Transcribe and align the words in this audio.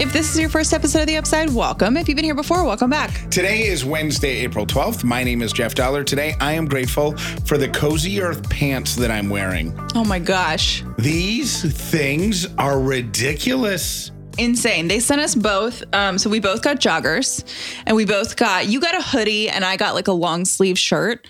If 0.00 0.12
this 0.12 0.30
is 0.32 0.38
your 0.38 0.48
first 0.48 0.72
episode 0.72 1.00
of 1.00 1.06
The 1.08 1.16
Upside, 1.16 1.50
welcome. 1.50 1.96
If 1.96 2.08
you've 2.08 2.14
been 2.14 2.24
here 2.24 2.36
before, 2.36 2.64
welcome 2.64 2.88
back. 2.88 3.28
Today 3.30 3.66
is 3.66 3.84
Wednesday, 3.84 4.44
April 4.44 4.64
12th. 4.64 5.02
My 5.02 5.24
name 5.24 5.42
is 5.42 5.52
Jeff 5.52 5.74
Dollar. 5.74 6.04
Today, 6.04 6.36
I 6.40 6.52
am 6.52 6.66
grateful 6.66 7.16
for 7.44 7.58
the 7.58 7.68
Cozy 7.68 8.22
Earth 8.22 8.48
pants 8.48 8.94
that 8.94 9.10
I'm 9.10 9.28
wearing. 9.28 9.76
Oh 9.96 10.04
my 10.04 10.20
gosh. 10.20 10.84
These 10.98 11.72
things 11.90 12.46
are 12.58 12.80
ridiculous. 12.80 14.12
Insane. 14.38 14.86
They 14.86 15.00
sent 15.00 15.20
us 15.20 15.34
both. 15.34 15.82
Um, 15.92 16.16
so 16.16 16.30
we 16.30 16.38
both 16.38 16.62
got 16.62 16.78
joggers 16.78 17.42
and 17.84 17.96
we 17.96 18.04
both 18.04 18.36
got, 18.36 18.68
you 18.68 18.80
got 18.80 18.96
a 18.96 19.02
hoodie 19.02 19.50
and 19.50 19.64
I 19.64 19.76
got 19.76 19.96
like 19.96 20.06
a 20.06 20.12
long 20.12 20.44
sleeve 20.44 20.78
shirt. 20.78 21.26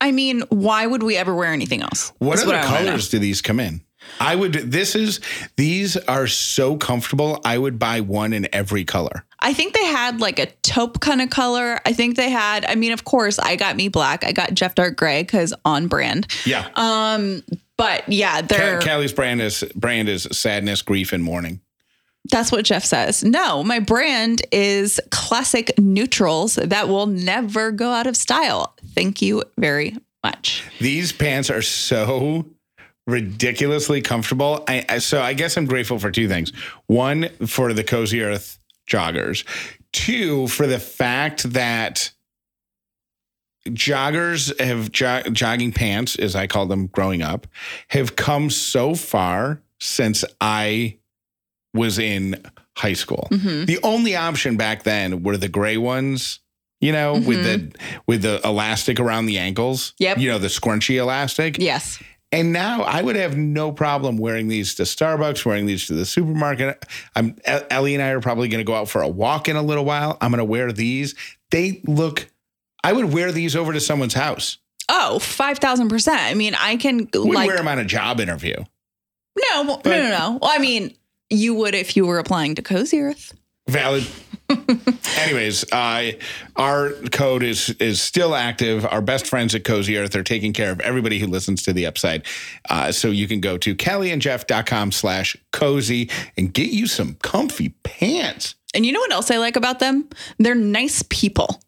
I 0.00 0.12
mean, 0.12 0.42
why 0.48 0.86
would 0.86 1.02
we 1.02 1.16
ever 1.16 1.34
wear 1.34 1.52
anything 1.52 1.82
else? 1.82 2.12
What 2.18 2.36
That's 2.36 2.48
other 2.48 2.62
colors 2.62 3.08
do 3.08 3.18
these 3.18 3.42
come 3.42 3.58
in? 3.58 3.80
I 4.20 4.36
would, 4.36 4.52
this 4.52 4.94
is, 4.94 5.20
these 5.56 5.96
are 5.96 6.26
so 6.26 6.76
comfortable. 6.76 7.40
I 7.44 7.58
would 7.58 7.78
buy 7.78 8.00
one 8.00 8.32
in 8.32 8.46
every 8.52 8.84
color. 8.84 9.24
I 9.40 9.52
think 9.52 9.74
they 9.74 9.86
had 9.86 10.20
like 10.20 10.38
a 10.38 10.46
taupe 10.62 11.00
kind 11.00 11.20
of 11.20 11.30
color. 11.30 11.80
I 11.84 11.92
think 11.92 12.16
they 12.16 12.30
had, 12.30 12.64
I 12.64 12.76
mean, 12.76 12.92
of 12.92 13.04
course, 13.04 13.38
I 13.40 13.56
got 13.56 13.74
me 13.74 13.88
black. 13.88 14.24
I 14.24 14.30
got 14.30 14.54
Jeff 14.54 14.76
Dark 14.76 14.96
Gray 14.96 15.22
because 15.22 15.52
on 15.64 15.88
brand. 15.88 16.28
Yeah. 16.46 16.68
Um, 16.76 17.42
but 17.76 18.08
yeah, 18.08 18.42
they're 18.42 18.80
Callie's 18.80 19.12
brand 19.12 19.40
is, 19.40 19.64
brand 19.74 20.08
is 20.08 20.28
sadness, 20.30 20.82
grief, 20.82 21.12
and 21.12 21.24
mourning. 21.24 21.60
that's 22.30 22.52
what 22.52 22.64
Jeff 22.64 22.84
says. 22.84 23.24
No, 23.24 23.64
my 23.64 23.80
brand 23.80 24.42
is 24.52 25.00
classic 25.10 25.76
neutrals 25.78 26.54
that 26.54 26.86
will 26.88 27.06
never 27.06 27.72
go 27.72 27.90
out 27.90 28.06
of 28.06 28.16
style. 28.16 28.76
Thank 28.94 29.20
you 29.20 29.42
very 29.58 29.96
much. 30.22 30.64
These 30.80 31.12
pants 31.12 31.50
are 31.50 31.62
so 31.62 32.46
ridiculously 33.06 34.00
comfortable. 34.00 34.64
I, 34.68 34.84
I, 34.88 34.98
so 34.98 35.20
I 35.20 35.34
guess 35.34 35.56
I'm 35.56 35.66
grateful 35.66 35.98
for 35.98 36.10
two 36.10 36.28
things. 36.28 36.52
One, 36.86 37.28
for 37.46 37.72
the 37.72 37.84
Cozy 37.84 38.22
Earth 38.22 38.58
joggers. 38.88 39.44
Two, 39.92 40.46
for 40.48 40.66
the 40.66 40.78
fact 40.78 41.42
that 41.52 42.12
joggers 43.68 44.58
have 44.60 44.90
jo- 44.90 45.22
jogging 45.32 45.72
pants, 45.72 46.16
as 46.16 46.34
I 46.34 46.46
called 46.46 46.68
them 46.68 46.86
growing 46.88 47.22
up, 47.22 47.46
have 47.88 48.16
come 48.16 48.50
so 48.50 48.94
far 48.94 49.60
since 49.80 50.24
I 50.40 50.98
was 51.74 51.98
in 51.98 52.42
high 52.76 52.92
school. 52.94 53.28
Mhm. 53.30 53.66
The 53.66 53.78
only 53.82 54.16
option 54.16 54.56
back 54.56 54.82
then 54.84 55.22
were 55.22 55.36
the 55.36 55.48
gray 55.48 55.76
ones, 55.76 56.40
you 56.80 56.92
know, 56.92 57.14
with 57.14 57.44
the 57.44 57.70
with 58.06 58.22
the 58.22 58.40
elastic 58.44 58.98
around 58.98 59.26
the 59.26 59.38
ankles. 59.38 59.94
Yep. 59.98 60.18
You 60.18 60.30
know, 60.30 60.38
the 60.38 60.48
scrunchy 60.48 60.96
elastic. 60.96 61.58
Yes. 61.58 61.98
And 62.32 62.52
now 62.52 62.82
I 62.82 63.02
would 63.02 63.16
have 63.16 63.36
no 63.36 63.72
problem 63.72 64.16
wearing 64.16 64.48
these 64.48 64.74
to 64.76 64.84
Starbucks, 64.84 65.44
wearing 65.44 65.66
these 65.66 65.86
to 65.88 65.94
the 65.94 66.06
supermarket. 66.06 66.84
I'm 67.14 67.36
Ellie 67.44 67.94
and 67.94 68.02
I 68.02 68.08
are 68.08 68.20
probably 68.20 68.48
going 68.48 68.60
to 68.60 68.64
go 68.64 68.74
out 68.74 68.88
for 68.88 69.02
a 69.02 69.08
walk 69.08 69.48
in 69.48 69.56
a 69.56 69.62
little 69.62 69.84
while. 69.84 70.16
I'm 70.20 70.30
going 70.30 70.38
to 70.38 70.44
wear 70.44 70.72
these. 70.72 71.14
They 71.50 71.82
look 71.86 72.32
I 72.84 72.92
would 72.92 73.12
wear 73.12 73.32
these 73.32 73.54
over 73.54 73.72
to 73.72 73.80
someone's 73.80 74.14
house. 74.14 74.58
Oh, 74.88 75.18
5,000%. 75.20 76.08
I 76.08 76.34
mean, 76.34 76.54
I 76.58 76.76
can 76.76 77.08
like, 77.14 77.46
wear 77.46 77.56
them 77.56 77.68
on 77.68 77.78
a 77.78 77.84
job 77.84 78.18
interview. 78.20 78.56
no, 79.36 79.62
no, 79.62 79.80
no, 79.84 80.08
no. 80.08 80.38
Well, 80.42 80.50
I 80.50 80.58
mean, 80.58 80.96
you 81.30 81.54
would 81.54 81.74
if 81.74 81.96
you 81.96 82.06
were 82.06 82.18
applying 82.18 82.54
to 82.56 82.62
Cozy 82.62 83.00
Earth. 83.00 83.34
Valid. 83.68 84.06
Anyways, 85.18 85.70
uh, 85.72 86.12
our 86.56 86.90
code 87.10 87.42
is 87.42 87.70
is 87.80 88.00
still 88.00 88.34
active. 88.34 88.84
Our 88.86 89.00
best 89.02 89.26
friends 89.26 89.54
at 89.54 89.64
Cozy 89.64 89.96
Earth 89.96 90.14
are 90.16 90.22
taking 90.22 90.52
care 90.52 90.70
of 90.70 90.80
everybody 90.80 91.18
who 91.18 91.26
listens 91.26 91.62
to 91.64 91.72
the 91.72 91.86
upside. 91.86 92.26
Uh, 92.68 92.92
so 92.92 93.08
you 93.08 93.28
can 93.28 93.40
go 93.40 93.56
to 93.58 93.74
callieandjeff.com 93.74 94.92
slash 94.92 95.36
cozy 95.52 96.10
and 96.36 96.52
get 96.52 96.70
you 96.70 96.86
some 96.86 97.14
comfy 97.22 97.70
pants. 97.84 98.54
And 98.74 98.86
you 98.86 98.92
know 98.92 99.00
what 99.00 99.12
else 99.12 99.30
I 99.30 99.36
like 99.38 99.56
about 99.56 99.78
them? 99.80 100.08
They're 100.38 100.54
nice 100.54 101.02
people, 101.10 101.60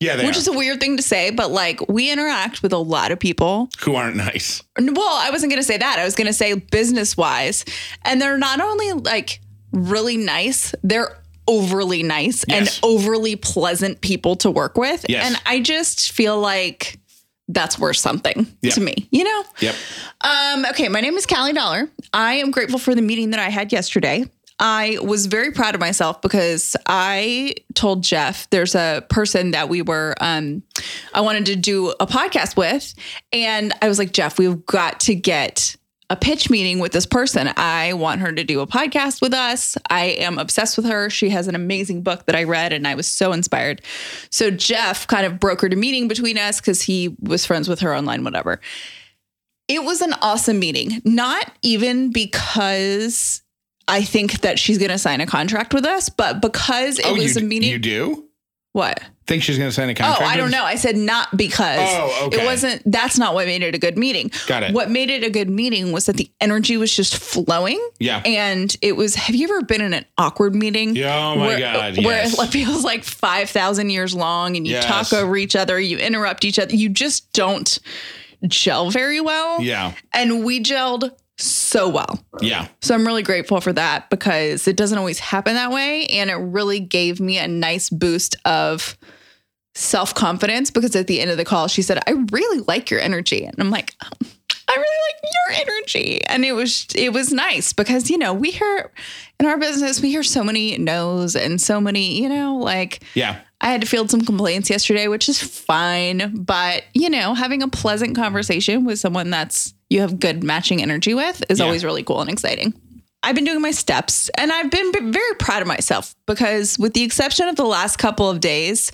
Yeah, 0.00 0.16
which 0.24 0.36
are. 0.36 0.38
is 0.38 0.46
a 0.48 0.52
weird 0.52 0.78
thing 0.80 0.96
to 0.96 1.02
say, 1.02 1.30
but 1.30 1.50
like 1.50 1.88
we 1.88 2.10
interact 2.10 2.62
with 2.62 2.72
a 2.72 2.78
lot 2.78 3.10
of 3.10 3.18
people 3.18 3.68
who 3.80 3.96
aren't 3.96 4.16
nice. 4.16 4.62
Well, 4.78 5.00
I 5.00 5.30
wasn't 5.30 5.50
going 5.50 5.60
to 5.60 5.66
say 5.66 5.76
that. 5.78 5.98
I 5.98 6.04
was 6.04 6.14
going 6.14 6.28
to 6.28 6.32
say 6.32 6.54
business 6.54 7.16
wise. 7.16 7.64
And 8.04 8.20
they're 8.22 8.38
not 8.38 8.60
only 8.60 8.92
like 8.92 9.40
really 9.72 10.16
nice, 10.16 10.72
they're 10.84 11.18
overly 11.48 12.02
nice 12.02 12.44
Yes. 12.48 12.78
and 12.80 12.80
overly 12.90 13.36
pleasant 13.36 14.00
people 14.00 14.36
to 14.36 14.50
work 14.50 14.76
with. 14.76 15.04
Yes. 15.08 15.26
And 15.26 15.40
I 15.46 15.60
just 15.60 16.12
feel 16.12 16.38
like 16.40 16.98
that's 17.48 17.78
worth 17.78 17.96
something 17.96 18.46
Yeah. 18.62 18.70
to 18.72 18.80
me, 18.80 19.08
you 19.10 19.24
know? 19.24 19.44
Yep. 19.60 19.74
Um, 20.22 20.66
okay, 20.70 20.88
my 20.88 21.00
name 21.00 21.16
is 21.16 21.26
Callie 21.26 21.52
Dollar. 21.52 21.90
I 22.12 22.34
am 22.34 22.50
grateful 22.50 22.78
for 22.78 22.94
the 22.94 23.02
meeting 23.02 23.30
that 23.30 23.40
I 23.40 23.48
had 23.50 23.72
yesterday. 23.72 24.24
I 24.58 24.98
was 25.02 25.26
very 25.26 25.50
proud 25.50 25.74
of 25.74 25.80
myself 25.80 26.22
because 26.22 26.76
I 26.86 27.54
told 27.74 28.04
Jeff 28.04 28.48
there's 28.50 28.76
a 28.76 29.04
person 29.08 29.50
that 29.50 29.68
we 29.68 29.82
were 29.82 30.14
um 30.20 30.62
I 31.12 31.22
wanted 31.22 31.46
to 31.46 31.56
do 31.56 31.88
a 31.98 32.06
podcast 32.06 32.56
with 32.56 32.94
and 33.32 33.72
I 33.82 33.88
was 33.88 33.98
like 33.98 34.12
Jeff 34.12 34.38
we've 34.38 34.64
got 34.66 35.00
to 35.00 35.14
get 35.16 35.74
a 36.12 36.16
pitch 36.16 36.50
meeting 36.50 36.78
with 36.78 36.92
this 36.92 37.06
person. 37.06 37.50
I 37.56 37.94
want 37.94 38.20
her 38.20 38.30
to 38.32 38.44
do 38.44 38.60
a 38.60 38.66
podcast 38.66 39.22
with 39.22 39.32
us. 39.32 39.78
I 39.88 40.04
am 40.04 40.38
obsessed 40.38 40.76
with 40.76 40.84
her. 40.84 41.08
She 41.08 41.30
has 41.30 41.48
an 41.48 41.54
amazing 41.54 42.02
book 42.02 42.26
that 42.26 42.36
I 42.36 42.44
read 42.44 42.74
and 42.74 42.86
I 42.86 42.94
was 42.94 43.08
so 43.08 43.32
inspired. 43.32 43.80
So 44.28 44.50
Jeff 44.50 45.06
kind 45.06 45.24
of 45.24 45.40
brokered 45.40 45.72
a 45.72 45.76
meeting 45.76 46.08
between 46.08 46.36
us 46.36 46.60
cuz 46.60 46.82
he 46.82 47.16
was 47.18 47.46
friends 47.46 47.66
with 47.66 47.80
her 47.80 47.96
online 47.96 48.24
whatever. 48.24 48.60
It 49.68 49.84
was 49.84 50.02
an 50.02 50.12
awesome 50.20 50.58
meeting. 50.58 51.00
Not 51.06 51.50
even 51.62 52.12
because 52.12 53.40
I 53.88 54.02
think 54.02 54.42
that 54.42 54.58
she's 54.58 54.76
going 54.76 54.90
to 54.90 54.98
sign 54.98 55.22
a 55.22 55.26
contract 55.26 55.72
with 55.72 55.86
us, 55.86 56.10
but 56.10 56.42
because 56.42 56.98
it 56.98 57.06
oh, 57.06 57.14
was 57.14 57.36
you, 57.36 57.42
a 57.42 57.44
meeting. 57.44 57.70
you 57.70 57.78
do? 57.78 58.28
what? 58.72 59.00
Think 59.26 59.42
she's 59.44 59.56
going 59.56 59.70
to 59.70 59.74
sign 59.74 59.88
a 59.88 59.94
contract? 59.94 60.22
Oh? 60.22 60.24
I 60.24 60.36
don't 60.36 60.50
know. 60.50 60.64
I 60.64 60.74
said 60.74 60.96
not 60.96 61.36
because. 61.36 61.78
Oh, 61.80 62.26
okay. 62.26 62.42
It 62.42 62.44
wasn't, 62.44 62.82
that's 62.84 63.18
not 63.18 63.34
what 63.34 63.46
made 63.46 63.62
it 63.62 63.74
a 63.74 63.78
good 63.78 63.96
meeting. 63.96 64.30
Got 64.48 64.64
it. 64.64 64.74
What 64.74 64.90
made 64.90 65.10
it 65.10 65.22
a 65.22 65.30
good 65.30 65.48
meeting 65.48 65.92
was 65.92 66.06
that 66.06 66.16
the 66.16 66.30
energy 66.40 66.76
was 66.76 66.94
just 66.94 67.16
flowing. 67.16 67.80
Yeah. 68.00 68.20
And 68.24 68.74
it 68.82 68.96
was, 68.96 69.14
have 69.14 69.36
you 69.36 69.44
ever 69.44 69.62
been 69.62 69.80
in 69.80 69.94
an 69.94 70.04
awkward 70.18 70.54
meeting? 70.56 70.96
Yeah, 70.96 71.16
oh 71.16 71.36
my 71.36 71.46
where, 71.46 71.58
God, 71.58 72.04
Where 72.04 72.24
it 72.24 72.48
feels 72.50 72.82
like 72.84 73.04
5,000 73.04 73.90
years 73.90 74.14
long 74.14 74.56
and 74.56 74.66
you 74.66 74.72
Yes. 74.74 74.86
talk 74.86 75.12
over 75.12 75.36
each 75.36 75.54
other, 75.54 75.78
you 75.78 75.98
interrupt 75.98 76.44
each 76.44 76.58
other, 76.58 76.74
you 76.74 76.88
just 76.88 77.32
don't 77.32 77.78
gel 78.48 78.90
very 78.90 79.20
well. 79.20 79.62
Yeah. 79.62 79.92
And 80.12 80.44
we 80.44 80.60
gelled 80.62 81.10
so 81.42 81.88
well. 81.88 82.24
Yeah. 82.40 82.68
So 82.80 82.94
I'm 82.94 83.06
really 83.06 83.22
grateful 83.22 83.60
for 83.60 83.72
that 83.72 84.10
because 84.10 84.68
it 84.68 84.76
doesn't 84.76 84.98
always 84.98 85.18
happen 85.18 85.54
that 85.54 85.70
way. 85.70 86.06
And 86.06 86.30
it 86.30 86.36
really 86.36 86.80
gave 86.80 87.20
me 87.20 87.38
a 87.38 87.48
nice 87.48 87.90
boost 87.90 88.36
of 88.44 88.96
self 89.74 90.14
confidence 90.14 90.70
because 90.70 90.94
at 90.96 91.06
the 91.06 91.20
end 91.20 91.30
of 91.30 91.36
the 91.36 91.44
call, 91.44 91.68
she 91.68 91.82
said, 91.82 91.98
I 92.06 92.12
really 92.30 92.64
like 92.68 92.90
your 92.90 93.00
energy. 93.00 93.44
And 93.44 93.54
I'm 93.58 93.70
like, 93.70 93.94
oh, 94.02 94.08
I 94.68 94.76
really 94.76 94.98
like 95.08 95.66
your 95.66 95.74
energy. 95.76 96.24
And 96.26 96.44
it 96.44 96.52
was 96.52 96.86
it 96.94 97.12
was 97.12 97.32
nice 97.32 97.72
because, 97.72 98.10
you 98.10 98.18
know, 98.18 98.32
we 98.32 98.50
hear 98.50 98.90
in 99.40 99.46
our 99.46 99.58
business, 99.58 100.00
we 100.00 100.10
hear 100.10 100.22
so 100.22 100.44
many 100.44 100.78
no's 100.78 101.36
and 101.36 101.60
so 101.60 101.80
many, 101.80 102.20
you 102.20 102.28
know, 102.28 102.56
like 102.56 103.02
Yeah. 103.14 103.40
I 103.60 103.70
had 103.70 103.80
to 103.82 103.86
field 103.86 104.10
some 104.10 104.22
complaints 104.22 104.68
yesterday, 104.70 105.06
which 105.06 105.28
is 105.28 105.40
fine. 105.40 106.34
But, 106.34 106.82
you 106.94 107.08
know, 107.08 107.34
having 107.34 107.62
a 107.62 107.68
pleasant 107.68 108.16
conversation 108.16 108.84
with 108.84 108.98
someone 108.98 109.30
that's 109.30 109.72
you 109.92 110.00
have 110.00 110.18
good 110.18 110.42
matching 110.42 110.82
energy 110.82 111.14
with 111.14 111.42
is 111.48 111.58
Yeah. 111.58 111.66
always 111.66 111.84
really 111.84 112.02
cool 112.02 112.20
and 112.20 112.30
exciting. 112.30 112.74
I've 113.24 113.36
been 113.36 113.44
doing 113.44 113.60
my 113.60 113.70
steps 113.70 114.28
and 114.36 114.50
I've 114.50 114.70
been 114.70 115.12
very 115.12 115.34
proud 115.38 115.62
of 115.62 115.68
myself 115.68 116.16
because, 116.26 116.76
with 116.78 116.92
the 116.94 117.02
exception 117.04 117.46
of 117.48 117.54
the 117.54 117.64
last 117.64 117.96
couple 117.98 118.28
of 118.28 118.40
days, 118.40 118.90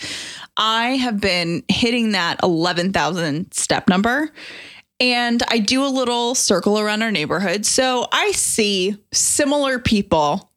I 0.57 0.97
have 0.97 1.19
been 1.21 1.63
hitting 1.69 2.13
that 2.13 2.39
11,000 2.43 3.53
step 3.55 3.89
number. 3.89 4.31
And 5.01 5.43
I 5.49 5.59
do 5.61 5.85
a 5.85 5.89
little 5.89 6.35
circle 6.35 6.79
around 6.79 7.03
our 7.03 7.13
neighborhood. 7.13 7.65
So 7.65 8.07
I 8.13 8.33
see 8.33 8.97
similar 9.13 9.79
people 9.79 10.51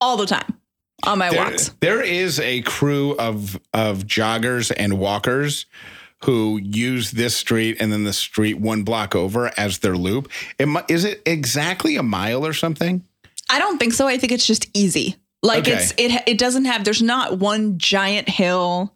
all 0.00 0.16
the 0.16 0.26
time 0.26 0.58
on 1.04 1.18
my 1.18 1.30
There, 1.30 1.38
walks. 1.44 1.70
there 1.80 2.02
is 2.02 2.38
a 2.40 2.60
crew 2.62 3.14
of 3.16 3.58
of 3.72 4.00
joggers 4.06 4.72
and 4.76 4.98
walkers 4.98 5.66
who 6.24 6.58
use 6.62 7.10
this 7.12 7.36
street 7.36 7.76
and 7.80 7.92
then 7.92 8.04
the 8.04 8.12
street 8.12 8.58
one 8.58 8.82
block 8.82 9.14
over 9.14 9.50
as 9.58 9.78
their 9.78 9.96
loop. 9.96 10.30
Is 10.88 11.04
it 11.04 11.22
exactly 11.26 11.96
a 11.96 12.02
mile 12.02 12.44
or 12.46 12.52
something? 12.52 13.02
I 13.50 13.58
don't 13.58 13.78
think 13.78 13.92
so. 13.92 14.06
I 14.08 14.18
think 14.18 14.32
it's 14.32 14.46
just 14.46 14.66
easy. 14.74 15.16
Like 15.42 15.60
Okay. 15.68 15.74
it's 15.74 15.92
it 15.98 16.22
it 16.26 16.38
doesn't 16.38 16.64
have 16.64 16.84
there's 16.84 17.02
not 17.02 17.38
one 17.38 17.78
giant 17.78 18.28
hill. 18.28 18.92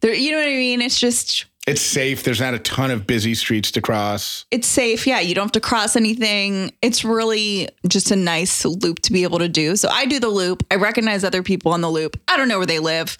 There 0.00 0.14
you 0.14 0.32
know 0.32 0.38
what 0.38 0.46
I 0.48 0.50
mean? 0.56 0.80
It's 0.82 0.98
just 0.98 1.44
It's 1.66 1.82
safe. 1.82 2.22
There's 2.24 2.40
not 2.40 2.54
a 2.54 2.58
ton 2.58 2.90
of 2.90 3.06
busy 3.06 3.34
streets 3.34 3.70
to 3.72 3.80
cross. 3.80 4.46
it's 4.50 4.66
safe. 4.66 5.06
Yeah, 5.06 5.20
you 5.20 5.34
don't 5.34 5.44
have 5.44 5.52
to 5.52 5.60
cross 5.60 5.94
anything. 5.94 6.72
It's 6.82 7.04
really 7.04 7.68
just 7.86 8.10
a 8.10 8.16
nice 8.16 8.64
loop 8.64 9.00
to 9.02 9.12
be 9.12 9.22
able 9.24 9.38
to 9.40 9.48
do. 9.48 9.76
So 9.76 9.88
I 9.90 10.06
do 10.06 10.18
the 10.18 10.28
loop. 10.30 10.64
I 10.70 10.76
recognize 10.76 11.22
other 11.22 11.42
people 11.42 11.72
on 11.72 11.80
the 11.82 11.90
loop. 11.90 12.18
I 12.28 12.36
don't 12.36 12.48
know 12.48 12.58
where 12.58 12.66
they 12.66 12.78
live, 12.78 13.16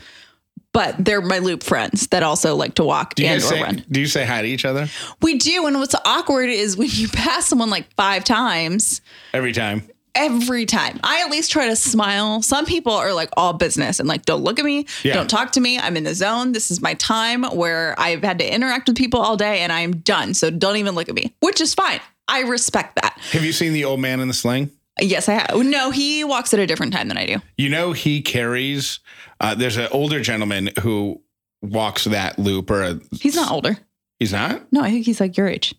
but 0.77 0.95
they're 1.03 1.23
my 1.23 1.39
loop 1.39 1.63
friends 1.63 2.07
that 2.09 2.23
also 2.23 2.55
like 2.55 2.75
to 2.75 2.85
walk 2.85 3.15
Do 3.15 3.23
you 3.23 3.31
and 3.31 3.39
or 3.43 3.47
say, 3.47 3.63
run. 3.63 3.83
do 3.91 3.99
you 3.99 4.07
say 4.07 4.27
hi 4.27 4.43
to 4.43 4.49
each 4.49 4.67
other 4.67 4.89
We 5.23 5.39
do. 5.39 5.67
And 5.67 5.79
what's 5.79 5.95
awkward 6.05 6.51
is 6.51 6.77
when 6.77 6.89
you 6.93 7.09
pass 7.25 7.47
someone 7.47 7.71
like 7.71 7.87
five 7.95 8.25
times 8.25 9.01
every 9.33 9.53
time? 9.53 9.89
every 10.15 10.65
time. 10.65 10.99
I 11.05 11.23
at 11.25 11.31
least 11.31 11.51
try 11.53 11.67
to 11.69 11.77
smile. 11.77 12.41
Some 12.41 12.65
people 12.65 12.93
are 12.95 13.13
like 13.13 13.29
all 13.37 13.53
business 13.53 14.01
and 14.01 14.09
like, 14.09 14.25
don't 14.25 14.43
look 14.43 14.59
at 14.59 14.65
me, 14.65 14.87
Yeah. 15.03 15.13
don't 15.15 15.29
talk 15.29 15.53
to 15.53 15.61
me. 15.61 15.79
I'm 15.79 15.95
in 15.97 16.05
the 16.05 16.15
zone. 16.15 16.53
This 16.53 16.71
is 16.71 16.81
my 16.81 16.95
time 16.95 17.43
where 17.45 17.95
I've 17.99 18.23
had 18.23 18.39
to 18.39 18.55
interact 18.55 18.89
with 18.89 18.97
people 18.97 19.21
all 19.21 19.37
day 19.37 19.61
and 19.61 19.71
I'm 19.73 19.97
done. 19.97 20.33
So 20.35 20.49
don't 20.51 20.77
even 20.77 20.95
look 20.95 21.11
at 21.11 21.15
me, 21.15 21.35
which 21.41 21.61
is 21.61 21.75
fine. 21.75 22.01
I 22.29 22.41
respect 22.45 22.97
that. 23.03 23.19
Have 23.33 23.45
you 23.45 23.53
seen 23.53 23.73
the 23.75 23.85
old 23.85 24.01
man 24.01 24.21
in 24.21 24.29
the 24.29 24.35
sling? 24.35 24.71
Yes, 24.99 25.29
I 25.29 25.35
have. 25.35 25.55
No, 25.55 25.91
he 25.91 26.25
walks 26.25 26.55
at 26.55 26.61
a 26.61 26.67
different 26.67 26.95
time 26.95 27.09
than 27.09 27.19
I 27.19 27.27
do. 27.27 27.37
You 27.59 27.69
know, 27.69 27.93
he 27.93 28.23
carries. 28.23 29.01
Uh, 29.41 29.55
there's 29.55 29.77
an 29.77 29.89
older 29.91 30.21
gentleman 30.21 30.71
who 30.83 31.23
walks 31.63 32.05
that 32.05 32.39
loop, 32.39 32.71
or 32.71 32.83
a, 32.83 33.01
He's 33.13 33.37
not 33.37 33.51
older. 33.51 33.77
he's 34.19 34.33
not. 34.33 34.63
No, 34.73 34.83
I 34.83 34.91
think 34.91 35.07
he's 35.07 35.21
like 35.21 35.37
your 35.37 35.49
age. 35.49 35.75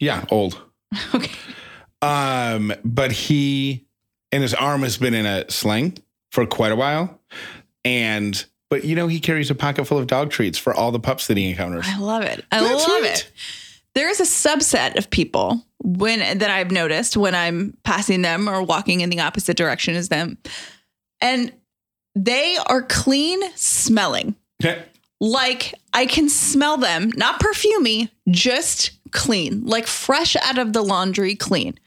Yeah, 0.00 0.24
old. 0.30 0.60
Okay. 1.14 1.30
Um, 2.00 2.72
but 2.84 3.10
he 3.12 3.86
and 4.32 4.42
his 4.42 4.54
arm 4.54 4.82
has 4.82 4.96
been 4.96 5.14
in 5.14 5.26
a 5.26 5.50
sling 5.50 5.98
for 6.30 6.46
quite 6.46 6.70
a 6.72 6.76
while, 6.76 7.20
and 7.84 8.44
but 8.70 8.84
you 8.84 8.94
know 8.94 9.08
he 9.08 9.18
carries 9.20 9.50
a 9.50 9.54
pocket 9.54 9.84
full 9.86 9.98
of 9.98 10.06
dog 10.06 10.30
treats 10.30 10.56
for 10.58 10.72
all 10.72 10.92
the 10.92 11.00
pups 11.00 11.26
that 11.26 11.36
he 11.36 11.50
encounters. 11.50 11.86
I 11.88 11.98
love 11.98 12.22
it. 12.22 12.44
I 12.52 12.60
That's 12.60 12.86
love 12.88 13.02
right. 13.02 13.10
it. 13.18 13.30
There 13.94 14.08
is 14.08 14.20
a 14.20 14.24
subset 14.24 14.96
of 14.96 15.10
people 15.10 15.64
when 15.82 16.38
that 16.38 16.50
I've 16.50 16.70
noticed 16.70 17.16
when 17.16 17.34
I'm 17.34 17.76
passing 17.82 18.22
them 18.22 18.48
or 18.48 18.62
walking 18.62 19.00
in 19.00 19.10
the 19.10 19.20
opposite 19.20 19.56
direction 19.56 19.96
as 19.96 20.08
them. 20.08 20.38
And 21.20 21.52
they 22.24 22.56
are 22.66 22.82
clean 22.82 23.40
smelling. 23.54 24.34
Like 25.20 25.74
I 25.92 26.06
can 26.06 26.28
smell 26.28 26.76
them, 26.76 27.10
not 27.16 27.40
perfumey, 27.40 28.10
just 28.28 28.90
clean, 29.10 29.64
like 29.64 29.86
fresh 29.86 30.36
out 30.36 30.58
of 30.58 30.72
the 30.72 30.82
laundry, 30.82 31.34
clean. 31.34 31.78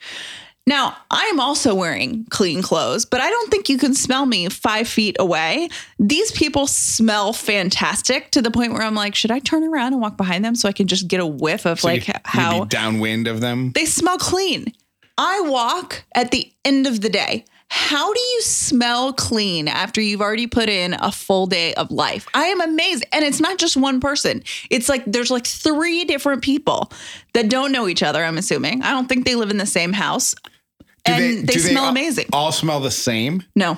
Now, 0.68 0.96
I'm 1.10 1.40
also 1.40 1.74
wearing 1.74 2.26
clean 2.30 2.62
clothes, 2.62 3.06
but 3.06 3.20
I 3.20 3.30
don't 3.30 3.50
think 3.50 3.68
you 3.68 3.78
can 3.80 3.96
smell 3.96 4.26
me 4.26 4.48
five 4.48 4.88
feet 4.88 5.16
away. 5.20 5.70
These 5.98 6.32
people 6.34 6.68
smell 6.68 7.34
fantastic 7.34 8.30
to 8.32 8.42
the 8.42 8.52
point 8.52 8.74
where 8.74 8.84
I'm 8.84 8.94
like, 8.94 9.16
should 9.16 9.32
I 9.32 9.40
turn 9.40 9.64
around 9.64 9.94
and 9.94 10.02
walk 10.02 10.18
behind 10.18 10.46
them 10.46 10.56
so 10.56 10.70
I 10.70 10.72
can 10.72 10.88
just 10.88 11.08
get 11.08 11.20
a 11.20 11.26
whiff 11.26 11.66
of 11.66 11.80
So 11.80 11.88
like 11.88 12.08
how 12.26 12.66
downwind 12.66 13.28
of 13.28 13.42
them. 13.42 13.72
they 13.72 13.86
smell 13.86 14.18
clean? 14.18 14.72
I 15.18 15.42
walk 15.42 16.04
at 16.14 16.32
the 16.32 16.52
end 16.64 16.86
of 16.86 17.02
the 17.02 17.10
day. 17.10 17.46
How 17.74 18.12
do 18.14 18.20
you 18.20 18.42
smell 18.42 19.14
clean 19.14 19.70
after 19.70 20.02
you've 20.02 20.20
already 20.20 20.46
put 20.46 20.68
in 20.68 20.94
a 20.96 21.10
full 21.10 21.48
day 21.48 21.74
of 21.76 21.90
life? 21.90 22.28
I 22.34 22.48
am 22.48 22.60
amazed. 22.60 23.06
And 23.14 23.24
it's 23.24 23.40
not 23.40 23.58
just 23.58 23.78
one 23.78 24.02
person. 24.02 24.44
It's 24.70 24.90
like 24.90 25.04
there's 25.06 25.32
like 25.32 25.48
three 25.48 26.04
different 26.04 26.42
people 26.42 26.92
that 27.34 27.50
don't 27.50 27.72
know 27.72 27.88
each 27.88 28.04
other, 28.04 28.24
I'm 28.26 28.38
assuming. 28.38 28.82
I 28.84 28.92
don't 28.92 29.08
think 29.08 29.26
they 29.26 29.36
live 29.36 29.52
in 29.52 29.58
the 29.58 29.66
same 29.66 29.94
house. 29.94 30.36
Do 31.06 31.14
and 31.14 31.48
they, 31.48 31.54
do 31.54 31.60
smell 31.60 31.86
all- 31.86 31.90
amazing. 31.92 32.26
All 32.34 32.52
smell 32.52 32.82
the 32.82 32.92
same 32.92 33.44
No, 33.56 33.78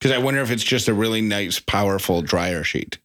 because 0.00 0.10
I 0.16 0.18
wonder 0.18 0.40
if 0.40 0.50
it's 0.50 0.64
just 0.64 0.88
a 0.88 0.94
really 0.94 1.20
nice, 1.20 1.60
powerful 1.60 2.22
dryer 2.22 2.64
sheet. 2.64 2.98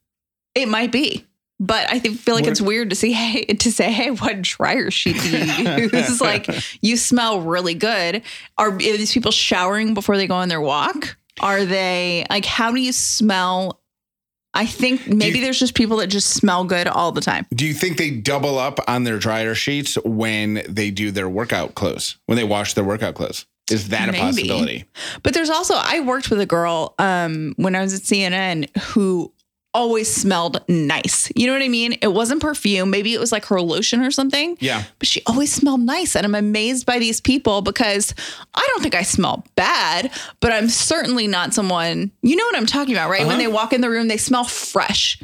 it 0.56 0.68
might 0.69 0.92
be. 0.94 1.26
But 1.65 1.89
I 1.89 1.98
think, 2.00 2.19
feel 2.19 2.36
like 2.36 2.44
What- 2.44 2.51
it's 2.51 2.62
weird 2.62 2.89
to 2.89 2.95
see, 2.95 3.13
hey, 3.13 3.45
to 3.45 3.71
say, 3.71 3.89
hey, 3.89 4.12
what 4.12 4.42
dryer 4.42 4.92
sheet 4.92 5.15
do 5.21 5.30
you 5.30 5.89
use? 5.94 6.19
like, 6.19 6.48
you 6.81 6.98
smell 6.98 7.39
really 7.39 7.74
good. 7.74 8.21
Are, 8.57 8.68
are 8.69 8.77
these 8.80 9.13
people 9.13 9.31
showering 9.31 9.94
before 9.94 10.18
they 10.18 10.27
go 10.27 10.36
on 10.36 10.50
their 10.50 10.60
walk? 10.60 11.15
Are 11.39 11.63
they 11.63 12.25
like, 12.30 12.44
how 12.44 12.71
do 12.74 12.81
you 12.81 12.92
smell? 12.92 13.80
I 14.54 14.65
think 14.65 15.07
maybe 15.07 15.39
you- 15.39 15.45
there's 15.45 15.57
just 15.57 15.74
people 15.74 15.98
that 15.98 16.07
just 16.07 16.31
smell 16.31 16.65
good 16.65 16.88
all 16.88 17.13
the 17.13 17.21
time. 17.21 17.45
Do 17.56 17.66
you 17.66 17.74
think 17.74 17.95
they 17.98 18.12
double 18.12 18.59
up 18.59 18.80
on 18.89 19.06
their 19.06 19.18
dryer 19.18 19.56
sheets 19.56 19.95
when 20.04 20.63
they 20.68 20.92
do 20.92 21.12
their 21.12 21.30
workout 21.30 21.75
clothes? 21.75 22.18
When 22.25 22.36
they 22.36 22.44
wash 22.44 22.74
their 22.74 22.83
workout 22.83 23.16
clothes? 23.16 23.45
Is 23.71 23.88
that 23.88 24.07
Maybe. 24.07 24.18
a 24.18 24.21
possibility? 24.21 24.86
But 25.24 25.33
there's 25.33 25.50
also, 25.50 25.75
I 25.77 26.01
worked 26.01 26.30
with 26.30 26.42
a 26.42 26.45
girl 26.45 26.94
um, 27.00 27.54
when 27.56 27.74
I 27.74 27.81
was 27.81 27.94
at 27.94 28.01
CNN 28.01 28.75
who 28.77 29.31
always 29.74 30.14
smelled 30.14 30.62
nice. 30.68 31.31
You 31.36 31.48
know 31.48 31.54
what 31.54 31.62
I 31.64 31.68
mean? 31.68 31.94
It 32.02 32.14
wasn't 32.14 32.42
perfume. 32.42 32.90
Maybe 32.90 33.14
it 33.14 33.20
was 33.20 33.31
like 33.31 33.46
her 33.46 33.60
lotion 33.62 34.02
or 34.02 34.12
something. 34.12 34.58
Yeah. 34.60 34.84
but 35.00 35.08
she 35.08 35.22
always 35.25 35.52
smelled 35.52 35.81
nice. 35.81 36.16
And 36.16 36.25
I'm 36.25 36.36
amazed 36.36 36.86
by 36.86 37.00
these 37.00 37.20
people 37.22 37.62
because 37.62 38.14
I 38.54 38.66
don't 38.72 38.81
think 38.81 38.96
I 38.96 39.02
smell 39.04 39.46
bad, 39.56 40.12
but 40.40 40.52
I'm 40.52 40.70
certainly 40.70 41.28
not 41.28 41.54
someone, 41.54 42.12
you 42.22 42.36
know 42.36 42.46
what 42.46 42.56
I'm 42.58 42.66
talking 42.68 42.94
about, 42.94 43.10
right? 43.10 43.22
When 43.22 43.30
Uh-huh. 43.36 43.38
they 43.40 43.48
walk 43.48 43.74
in 43.74 43.81
the 43.81 43.90
room, 43.90 44.08
they 44.08 44.18
smell 44.18 44.44
fresh. 44.44 45.22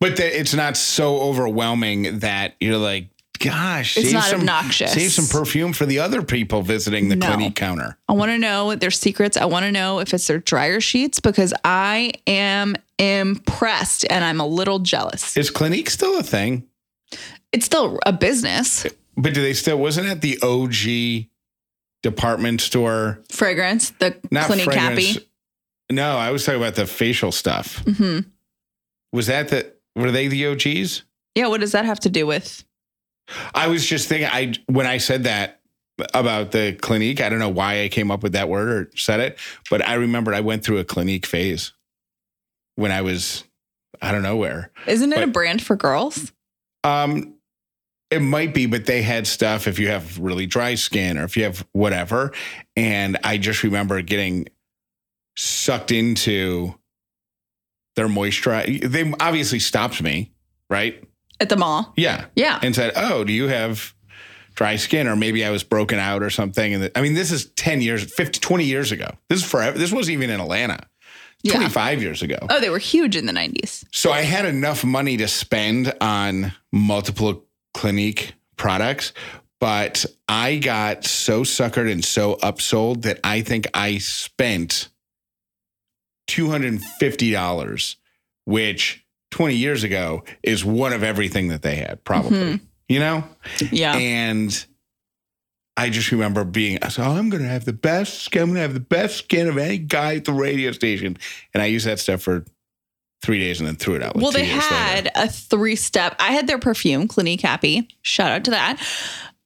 But 0.00 0.16
the, 0.16 0.38
it's 0.40 0.54
not 0.54 0.76
so 0.76 1.18
overwhelming 1.20 2.20
that 2.20 2.54
you're 2.60 2.78
like, 2.78 3.08
gosh, 3.38 3.96
It's 3.96 4.06
save 4.06 4.14
not 4.14 4.24
some, 4.24 4.40
obnoxious. 4.40 4.92
Save 4.92 5.12
some 5.12 5.26
perfume 5.26 5.72
for 5.72 5.86
the 5.86 5.98
other 5.98 6.22
people 6.22 6.62
visiting 6.62 7.08
the 7.08 7.16
No. 7.16 7.26
Clinique 7.26 7.54
counter. 7.56 7.96
I 8.08 8.12
want 8.12 8.30
to 8.30 8.38
know 8.38 8.74
their 8.74 8.90
secrets. 8.90 9.36
I 9.36 9.44
want 9.46 9.64
to 9.64 9.72
know 9.72 9.98
if 10.00 10.12
it's 10.14 10.26
their 10.26 10.38
dryer 10.38 10.80
sheets 10.80 11.20
because 11.20 11.52
I 11.64 12.12
am 12.26 12.76
impressed 12.98 14.06
and 14.10 14.24
I'm 14.24 14.40
a 14.40 14.46
little 14.46 14.78
jealous. 14.78 15.36
Is 15.36 15.50
Clinique 15.50 15.90
still 15.90 16.18
a 16.18 16.22
thing? 16.22 16.64
It's 17.52 17.66
still 17.66 17.98
a 18.06 18.12
business. 18.12 18.86
But 19.16 19.34
do 19.34 19.42
they 19.42 19.52
still, 19.52 19.78
wasn't 19.78 20.08
it 20.08 20.20
the 20.20 20.38
OG 20.42 21.28
department 22.02 22.60
store? 22.60 23.20
Fragrance, 23.30 23.90
the 23.90 24.16
Not 24.30 24.46
Clinique 24.46 24.64
fragrance. 24.64 25.14
Happy. 25.14 25.28
No, 25.90 26.16
I 26.16 26.30
was 26.30 26.44
talking 26.44 26.60
about 26.60 26.74
the 26.76 26.86
facial 26.86 27.30
stuff. 27.30 27.78
hmm 27.86 28.20
Was 29.12 29.26
that 29.26 29.48
the, 29.48 29.72
were 29.94 30.10
they 30.10 30.28
the 30.28 30.46
OGs? 30.46 31.02
Yeah, 31.34 31.48
what 31.48 31.60
does 31.60 31.72
that 31.72 31.84
have 31.84 32.00
to 32.00 32.08
do 32.08 32.26
with? 32.26 32.64
I 33.54 33.68
was 33.68 33.86
just 33.86 34.08
thinking, 34.08 34.28
I 34.30 34.54
when 34.66 34.86
I 34.86 34.98
said 34.98 35.24
that 35.24 35.60
about 36.12 36.50
the 36.50 36.76
Clinique, 36.80 37.20
I 37.20 37.28
don't 37.28 37.38
know 37.38 37.48
why 37.48 37.82
I 37.82 37.88
came 37.88 38.10
up 38.10 38.22
with 38.22 38.32
that 38.32 38.48
word 38.48 38.68
or 38.68 38.90
said 38.96 39.20
it, 39.20 39.38
but 39.70 39.86
I 39.86 39.94
remembered 39.94 40.34
I 40.34 40.40
went 40.40 40.64
through 40.64 40.78
a 40.78 40.84
Clinique 40.84 41.26
phase 41.26 41.72
when 42.76 42.90
I 42.90 43.02
was, 43.02 43.44
I 44.02 44.10
don't 44.12 44.22
know 44.22 44.36
where. 44.36 44.70
Isn't 44.86 45.12
it 45.12 45.22
a 45.22 45.28
brand 45.28 45.62
for 45.62 45.76
girls? 45.76 46.32
Um, 46.82 47.34
it 48.10 48.20
might 48.20 48.54
be, 48.54 48.66
but 48.66 48.86
they 48.86 49.02
had 49.02 49.26
stuff 49.26 49.66
if 49.66 49.78
you 49.78 49.88
have 49.88 50.18
really 50.18 50.46
dry 50.46 50.74
skin 50.74 51.18
or 51.18 51.24
if 51.24 51.36
you 51.36 51.44
have 51.44 51.66
whatever. 51.72 52.32
And 52.76 53.16
I 53.24 53.38
just 53.38 53.62
remember 53.62 54.02
getting 54.02 54.48
sucked 55.36 55.92
into 55.92 56.74
their 57.96 58.08
moisturizer. 58.08 58.88
They 58.88 59.12
obviously 59.20 59.58
stopped 59.58 60.02
me, 60.02 60.32
right? 60.68 61.02
At 61.44 61.50
the 61.50 61.56
mall. 61.58 61.92
Yeah. 61.94 62.24
Yeah. 62.34 62.58
and 62.62 62.74
said, 62.74 62.92
"Oh, 62.96 63.22
do 63.22 63.32
you 63.34 63.48
have 63.48 63.92
dry 64.54 64.76
skin?" 64.76 65.06
Or 65.06 65.14
maybe 65.14 65.44
I 65.44 65.50
was 65.50 65.62
broken 65.62 65.98
out 65.98 66.22
or 66.22 66.30
something. 66.30 66.72
And 66.72 66.84
the, 66.84 66.98
I 66.98 67.02
mean, 67.02 67.12
this 67.12 67.30
is 67.30 67.50
ten 67.50 67.82
years, 67.82 68.02
50, 68.14 68.40
20 68.40 68.64
years 68.64 68.92
ago. 68.92 69.10
This 69.28 69.40
is 69.44 69.50
forever. 69.50 69.76
This 69.76 69.92
wasn't 69.92 70.14
even 70.14 70.30
in 70.30 70.40
Atlanta. 70.40 70.78
Yeah. 71.42 71.52
Twenty 71.52 71.68
five 71.68 72.00
years 72.00 72.22
ago. 72.22 72.38
Oh, 72.48 72.58
they 72.60 72.70
were 72.70 72.78
huge 72.78 73.14
in 73.14 73.26
the 73.26 73.32
90s. 73.34 73.84
So 73.92 74.10
I 74.10 74.22
had 74.22 74.46
enough 74.46 74.82
money 74.84 75.18
to 75.18 75.28
spend 75.28 75.92
on 76.00 76.54
multiple 76.72 77.44
Clinique 77.74 78.32
products, 78.56 79.12
but 79.60 80.06
I 80.26 80.56
got 80.56 81.04
so 81.04 81.42
suckered 81.42 81.92
and 81.92 82.02
so 82.02 82.36
upsold 82.36 83.02
that 83.02 83.20
I 83.22 83.42
think 83.42 83.66
I 83.74 83.98
spent 83.98 84.88
two 86.26 86.48
hundred 86.48 86.72
and 86.72 86.82
fifty 86.82 87.30
dollars, 87.30 87.96
which 88.46 89.03
twenty 89.34 89.56
years 89.56 89.82
ago 89.82 90.22
is 90.44 90.64
one 90.64 90.92
of 90.92 91.02
everything 91.02 91.48
that 91.48 91.62
they 91.62 91.74
had, 91.74 92.04
probably. 92.04 92.38
Mhm. 92.38 92.60
You 92.88 93.00
know, 93.00 93.24
Yeah. 93.72 93.96
and 93.96 94.66
I 95.76 95.90
just 95.90 96.12
remember 96.12 96.44
being, 96.44 96.78
I 96.82 96.88
said, 96.88 97.04
oh, 97.04 97.10
I'm 97.16 97.30
going 97.30 97.42
to 97.42 97.48
have 97.48 97.64
the 97.64 97.72
best 97.72 98.20
skin. 98.22 98.42
I'm 98.42 98.48
going 98.50 98.56
to 98.56 98.60
have 98.60 98.74
the 98.74 98.78
best 98.80 99.16
skin 99.16 99.48
of 99.48 99.58
any 99.58 99.78
guy 99.78 100.14
at 100.16 100.24
the 100.24 100.32
radio 100.32 100.70
station. 100.70 101.16
And 101.52 101.62
I 101.62 101.66
used 101.66 101.84
that 101.86 101.98
stuff 101.98 102.22
for 102.22 102.44
three 103.22 103.40
days 103.40 103.58
and 103.58 103.66
then 103.66 103.74
threw 103.74 103.94
it 103.96 104.02
out. 104.02 104.14
like 104.14 104.22
well, 104.22 104.30
they 104.30 104.44
years 104.46 104.62
later. 104.62 104.74
had 104.74 105.10
a 105.16 105.26
three 105.28 105.74
step. 105.74 106.14
I 106.20 106.30
had 106.32 106.46
their 106.46 106.58
perfume, 106.60 107.08
Clinique 107.08 107.40
Happy. 107.40 107.88
Shout 108.02 108.30
out 108.30 108.44
to 108.44 108.50
that. 108.52 108.80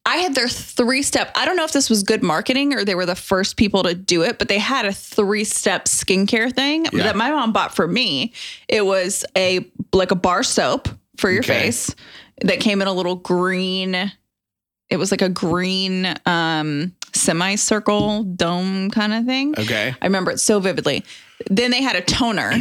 I 0.08 0.16
had 0.18 0.34
their 0.34 0.48
three 0.48 1.02
step. 1.02 1.30
I 1.34 1.44
don't 1.44 1.56
know 1.56 1.64
if 1.64 1.72
this 1.72 1.90
was 1.90 2.02
good 2.02 2.22
marketing 2.22 2.72
or 2.74 2.84
they 2.84 2.94
were 2.94 3.04
the 3.06 3.14
first 3.14 3.56
people 3.58 3.82
to 3.82 3.94
do 3.94 4.22
it, 4.22 4.38
but 4.38 4.48
they 4.48 4.58
had 4.58 4.86
a 4.86 4.92
three 4.92 5.44
step 5.44 5.84
skincare 5.84 6.52
thing 6.52 6.86
Yeah. 6.92 7.04
that 7.04 7.16
my 7.16 7.30
mom 7.30 7.52
bought 7.52 7.74
for 7.76 7.86
me. 7.86 8.32
It 8.68 8.86
was 8.86 9.24
a 9.36 9.70
like 9.92 10.10
a 10.10 10.16
bar 10.16 10.42
soap 10.42 10.88
for 11.18 11.30
your 11.30 11.40
Okay. 11.40 11.60
face 11.60 11.94
that 12.40 12.60
came 12.60 12.80
in 12.80 12.88
a 12.88 12.92
little 12.92 13.16
green. 13.16 14.10
It 14.88 14.96
was 14.96 15.10
like 15.10 15.20
a 15.22 15.28
green 15.28 16.14
um 16.24 16.94
semicircle 17.14 18.22
dome 18.24 18.90
kind 18.90 19.12
of 19.12 19.26
thing. 19.26 19.54
Okay. 19.58 19.94
I 20.00 20.06
remember 20.06 20.30
it 20.30 20.40
so 20.40 20.60
vividly. 20.60 21.04
Then 21.50 21.70
they 21.70 21.82
had 21.82 21.96
a 21.96 22.00
toner, 22.00 22.52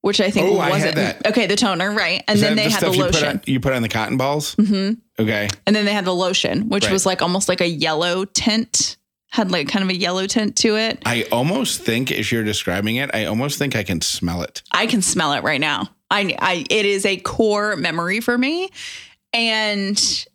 which 0.00 0.20
I 0.20 0.30
think 0.30 0.48
Oh, 0.50 0.58
I 0.58 0.70
wasn't 0.70 0.96
that. 0.96 1.26
okay. 1.28 1.46
The 1.46 1.56
toner, 1.56 1.92
right? 1.92 2.22
And 2.26 2.36
Is 2.36 2.40
then 2.42 2.56
they 2.56 2.64
had 2.70 2.80
the 2.82 2.92
stuff 2.92 2.96
you 2.96 3.04
put, 3.04 3.14
lotion, 3.14 3.28
on, 3.28 3.40
you 3.46 3.60
put 3.60 3.72
on 3.72 3.82
the 3.82 3.88
cotton 3.88 4.16
balls? 4.16 4.54
hmm 4.54 4.92
Okay. 5.20 5.48
and 5.66 5.74
then 5.76 5.84
they 5.84 5.92
had 5.92 6.04
the 6.04 6.14
lotion, 6.14 6.68
which 6.68 6.84
Right. 6.84 6.92
was 6.92 7.06
like 7.06 7.22
almost 7.22 7.48
like 7.48 7.60
a 7.60 7.68
yellow 7.68 8.24
tint, 8.24 8.96
had 9.30 9.50
like 9.50 9.68
kind 9.68 9.82
of 9.84 9.90
a 9.90 9.96
yellow 9.96 10.26
tint 10.26 10.56
to 10.58 10.76
it. 10.76 11.00
I 11.06 11.26
almost 11.30 11.82
think, 11.82 12.10
as 12.10 12.32
you're 12.32 12.42
describing 12.44 12.96
it, 12.96 13.10
I 13.14 13.26
almost 13.26 13.58
think 13.58 13.76
I 13.76 13.82
can 13.84 14.00
smell 14.00 14.42
it. 14.42 14.62
I 14.72 14.86
can 14.86 15.02
smell 15.02 15.32
it 15.34 15.42
right 15.42 15.60
now. 15.60 15.88
I, 16.10 16.34
I, 16.40 16.64
it 16.68 16.86
is 16.86 17.06
a 17.06 17.16
core 17.18 17.76
memory 17.76 18.20
for 18.20 18.36
me, 18.36 18.70
and 19.32 20.26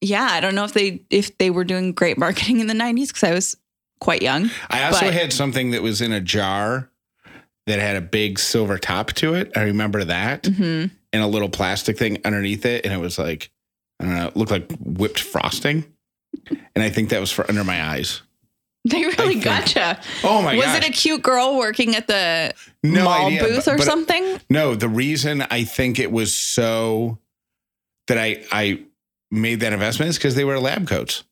yeah, 0.00 0.28
I 0.30 0.40
don't 0.40 0.54
know 0.54 0.64
if 0.64 0.72
they 0.72 1.02
if 1.10 1.36
they 1.38 1.50
were 1.50 1.64
doing 1.64 1.92
great 1.92 2.18
marketing 2.18 2.60
in 2.60 2.66
the 2.66 2.74
'90s 2.74 3.08
because 3.08 3.24
I 3.24 3.34
was 3.34 3.56
quite 4.00 4.22
young. 4.22 4.50
I 4.70 4.84
also 4.84 5.06
But- 5.06 5.14
had 5.14 5.32
something 5.32 5.72
that 5.72 5.82
was 5.82 6.00
in 6.00 6.12
a 6.12 6.20
jar 6.20 6.90
that 7.66 7.78
had 7.78 7.96
a 7.96 8.00
big 8.00 8.38
silver 8.38 8.78
top 8.78 9.12
to 9.14 9.34
it. 9.34 9.52
I 9.54 9.62
remember 9.64 10.04
that. 10.04 10.46
hmm 10.46 10.86
And 11.12 11.22
a 11.22 11.26
little 11.26 11.50
plastic 11.50 11.98
thing 11.98 12.18
underneath 12.24 12.64
it. 12.64 12.84
And 12.84 12.94
it 12.94 12.96
was 12.96 13.18
like, 13.18 13.50
I 14.00 14.04
don't 14.04 14.14
know, 14.16 14.26
it 14.28 14.36
looked 14.36 14.50
like 14.50 14.70
whipped 14.80 15.20
frosting. 15.20 15.84
And 16.74 16.82
I 16.82 16.90
think 16.90 17.10
that 17.10 17.20
was 17.20 17.30
for 17.30 17.46
under 17.48 17.62
my 17.64 17.82
eyes. 17.84 18.22
They 18.88 19.02
really 19.04 19.34
think- 19.34 19.44
gotcha. 19.44 20.00
Oh 20.24 20.40
my 20.40 20.52
god. 20.52 20.56
Was 20.56 20.64
gosh. 20.64 20.76
it 20.78 20.88
a 20.88 20.92
cute 20.92 21.20
girl 21.22 21.58
working 21.58 21.94
at 21.96 22.06
the 22.08 22.54
No 22.82 23.04
mall 23.04 23.26
idea, 23.26 23.42
booth 23.44 23.66
but- 23.66 23.74
or 23.74 23.76
but- 23.76 23.84
something? 23.86 24.40
No, 24.48 24.74
the 24.74 24.88
reason 24.88 25.42
I 25.42 25.64
think 25.64 25.98
it 25.98 26.10
was 26.10 26.34
so 26.34 27.18
that 28.08 28.16
I 28.16 28.42
I 28.50 28.80
made 29.30 29.60
that 29.60 29.74
investment 29.74 30.08
is 30.08 30.16
because 30.16 30.34
they 30.34 30.44
were 30.44 30.58
lab 30.58 30.88
coats. 30.88 31.24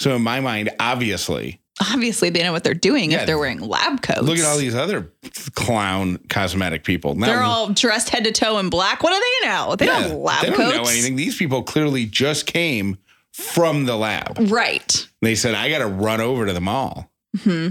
So 0.00 0.16
in 0.16 0.22
my 0.22 0.40
mind, 0.40 0.70
obviously, 0.80 1.60
Obviously, 1.92 2.30
they 2.30 2.42
know 2.42 2.52
what 2.52 2.64
they're 2.64 2.72
doing 2.74 3.10
Yeah. 3.12 3.20
if 3.20 3.26
they're 3.26 3.38
wearing 3.38 3.60
lab 3.60 4.00
coats. 4.02 4.22
look 4.22 4.38
at 4.38 4.44
all 4.46 4.56
these 4.56 4.74
other 4.74 5.12
clown 5.54 6.18
cosmetic 6.28 6.84
people. 6.84 7.14
Now, 7.14 7.26
They're 7.26 7.42
all 7.42 7.68
dressed 7.68 8.08
head 8.10 8.24
to 8.24 8.32
toe 8.32 8.58
in 8.58 8.70
black. 8.70 9.02
What 9.02 9.12
do 9.12 9.20
they 9.42 9.48
know? 9.48 9.76
They 9.76 9.86
don't 9.86 10.02
have 10.02 10.12
lab 10.12 10.42
they 10.42 10.48
don't 10.48 10.56
coats. 10.56 10.76
know 10.76 10.84
anything. 10.84 11.16
These 11.16 11.36
people 11.36 11.62
clearly 11.62 12.06
just 12.06 12.46
came 12.46 12.96
from 13.34 13.84
the 13.84 13.96
lab. 13.96 14.36
Right. 14.50 15.06
They 15.20 15.34
said, 15.34 15.54
"I 15.54 15.68
got 15.68 15.78
to 15.80 15.86
run 15.86 16.20
over 16.22 16.46
to 16.46 16.52
the 16.52 16.60
mall 16.60 17.10
hmm 17.42 17.68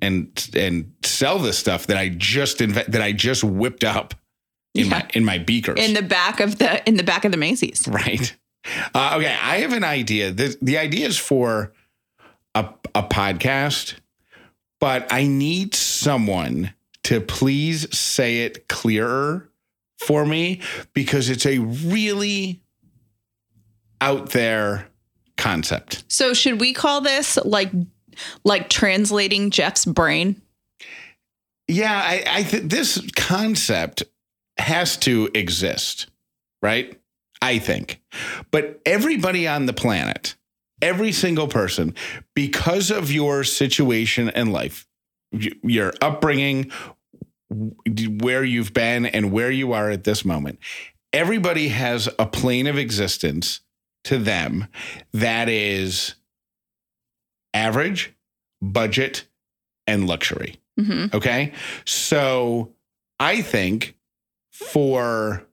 and 0.00 0.48
and 0.54 0.92
sell 1.02 1.40
this 1.40 1.58
stuff 1.58 1.88
that 1.88 1.96
I 1.96 2.08
just 2.10 2.58
inve- 2.58 2.86
that 2.86 3.02
I 3.02 3.10
just 3.10 3.42
whipped 3.42 3.82
up 3.82 4.14
in 4.76 4.84
Yeah. 4.84 4.90
my 4.90 5.06
in 5.14 5.24
my 5.24 5.38
beakers." 5.38 5.80
In 5.80 5.94
the 5.94 6.02
back 6.02 6.38
of 6.38 6.58
the 6.58 6.86
in 6.88 6.96
the 6.96 7.02
back 7.02 7.24
of 7.24 7.32
the 7.32 7.38
Macy's. 7.38 7.88
Right. 7.88 8.36
Uh, 8.94 9.14
okay, 9.16 9.34
I 9.42 9.58
have 9.58 9.72
an 9.72 9.82
idea. 9.84 10.30
The, 10.30 10.56
the 10.60 10.78
idea 10.78 11.06
is 11.08 11.16
for 11.16 11.72
a, 12.54 12.68
a 12.94 13.02
podcast, 13.02 13.94
but 14.80 15.12
I 15.12 15.26
need 15.26 15.74
someone 15.74 16.74
to 17.04 17.20
please 17.20 17.96
say 17.96 18.44
it 18.44 18.68
clearer 18.68 19.50
for 19.98 20.26
me 20.26 20.60
because 20.92 21.28
it's 21.28 21.46
a 21.46 21.58
really 21.58 22.60
out 24.00 24.30
there 24.30 24.88
concept. 25.36 26.04
So 26.08 26.34
should 26.34 26.60
we 26.60 26.72
call 26.72 27.00
this 27.00 27.36
like 27.44 27.70
like 28.44 28.68
translating 28.68 29.50
Jeff's 29.50 29.84
brain? 29.84 30.40
Yeah, 31.66 31.94
I, 31.94 32.24
I 32.26 32.42
th- 32.42 32.64
this 32.64 33.00
concept 33.14 34.02
has 34.56 34.96
to 34.98 35.30
exist, 35.34 36.06
right? 36.62 36.98
I 37.40 37.58
think. 37.58 38.02
But 38.50 38.80
everybody 38.84 39.46
on 39.46 39.66
the 39.66 39.72
planet, 39.72 40.34
every 40.82 41.12
single 41.12 41.48
person, 41.48 41.94
because 42.34 42.90
of 42.90 43.10
your 43.10 43.44
situation 43.44 44.28
and 44.28 44.52
life, 44.52 44.86
your 45.62 45.92
upbringing, 46.00 46.70
where 47.50 48.44
you've 48.44 48.72
been 48.74 49.06
and 49.06 49.32
where 49.32 49.50
you 49.50 49.72
are 49.72 49.90
at 49.90 50.04
this 50.04 50.24
moment, 50.24 50.58
everybody 51.12 51.68
has 51.68 52.08
a 52.18 52.26
plane 52.26 52.66
of 52.66 52.76
existence 52.76 53.60
to 54.04 54.18
them 54.18 54.66
that 55.12 55.48
is 55.48 56.14
average, 57.54 58.14
budget, 58.60 59.26
and 59.86 60.06
luxury. 60.06 60.60
hmm 60.78 61.06
Okay. 61.12 61.52
So 61.86 62.74
I 63.18 63.42
think 63.42 63.96
for 64.52 65.46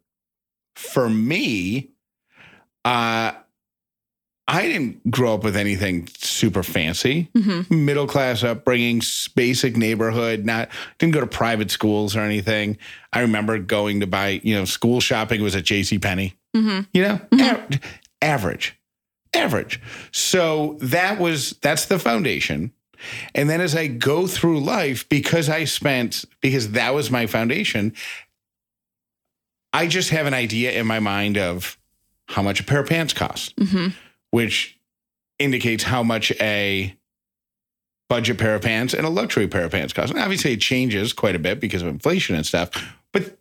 for 0.76 1.10
me, 1.10 1.92
uh 2.84 3.32
I 4.48 4.68
didn't 4.68 5.10
grow 5.10 5.34
up 5.34 5.44
with 5.44 5.56
anything 5.56 6.08
super 6.18 6.62
fancy. 6.62 7.30
hmm 7.36 7.62
Middle 7.70 8.06
class 8.08 8.44
upbringing, 8.44 9.02
basic 9.36 9.76
neighborhood, 9.76 10.46
not 10.46 10.70
didn't 11.00 11.14
go 11.14 11.20
to 11.22 11.28
private 11.28 11.72
schools 11.72 12.16
or 12.16 12.20
anything. 12.22 12.78
I 13.12 13.22
remember 13.22 13.58
going 13.58 14.02
to 14.02 14.08
buy, 14.08 14.40
you 14.44 14.54
know, 14.56 14.66
school 14.66 15.00
shopping 15.02 15.42
was 15.42 15.56
at 15.56 15.64
JC 15.64 16.02
Penney. 16.02 16.36
Hmm 16.54 16.82
you 16.94 17.02
know? 17.02 17.20
A- 17.34 17.80
average. 18.22 18.78
Average. 19.34 19.82
So 20.12 20.78
that 20.80 21.20
was 21.20 21.52
that's 21.62 21.86
the 21.86 22.00
foundation. 22.00 22.72
And 23.34 23.50
then 23.50 23.62
as 23.62 23.76
i 23.76 23.88
go 23.88 24.26
through 24.26 24.62
life 24.62 25.08
because 25.10 25.50
i 25.50 25.66
spent 25.66 26.24
because 26.40 26.72
that 26.72 26.94
was 26.96 27.12
my 27.12 27.28
foundation 27.28 27.94
i 29.74 29.86
just 29.86 30.10
have 30.12 30.26
an 30.26 30.34
idea 30.34 30.72
in 30.72 30.88
my 30.88 31.00
mind 31.00 31.38
of 31.38 31.78
how 32.28 32.42
much 32.42 32.60
a 32.62 32.64
pair 32.64 32.80
of 32.80 32.88
pants 32.88 33.14
costs 33.14 33.54
hmm 33.60 33.90
which 34.36 34.78
indicates 35.40 35.86
how 35.86 36.04
much 36.04 36.30
a 36.42 36.94
budget 38.10 38.38
pair 38.38 38.54
of 38.56 38.62
pants 38.62 38.94
and 38.94 39.06
a 39.06 39.10
luxury 39.10 39.48
pair 39.48 39.64
of 39.64 39.72
pants 39.72 39.94
cost. 39.94 40.12
And 40.12 40.22
obviously 40.22 40.52
it 40.52 40.60
changes 40.60 41.14
quite 41.14 41.38
a 41.38 41.40
bit 41.40 41.62
because 41.62 41.82
of 41.82 41.88
inflation 41.88 42.36
and 42.36 42.46
stuff, 42.46 42.70
but 43.14 43.40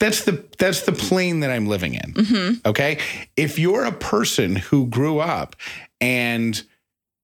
that's 0.00 0.24
the 0.24 0.44
that's 0.58 0.86
the 0.86 0.92
plane 0.92 1.38
that 1.38 1.52
I'm 1.52 1.68
living 1.68 1.94
in. 1.94 2.14
hmm 2.24 2.50
Okay? 2.66 2.98
If 3.36 3.60
you're 3.60 3.84
a 3.84 3.92
person 3.92 4.56
who 4.56 4.88
grew 4.88 5.20
up 5.20 5.54
and 6.00 6.60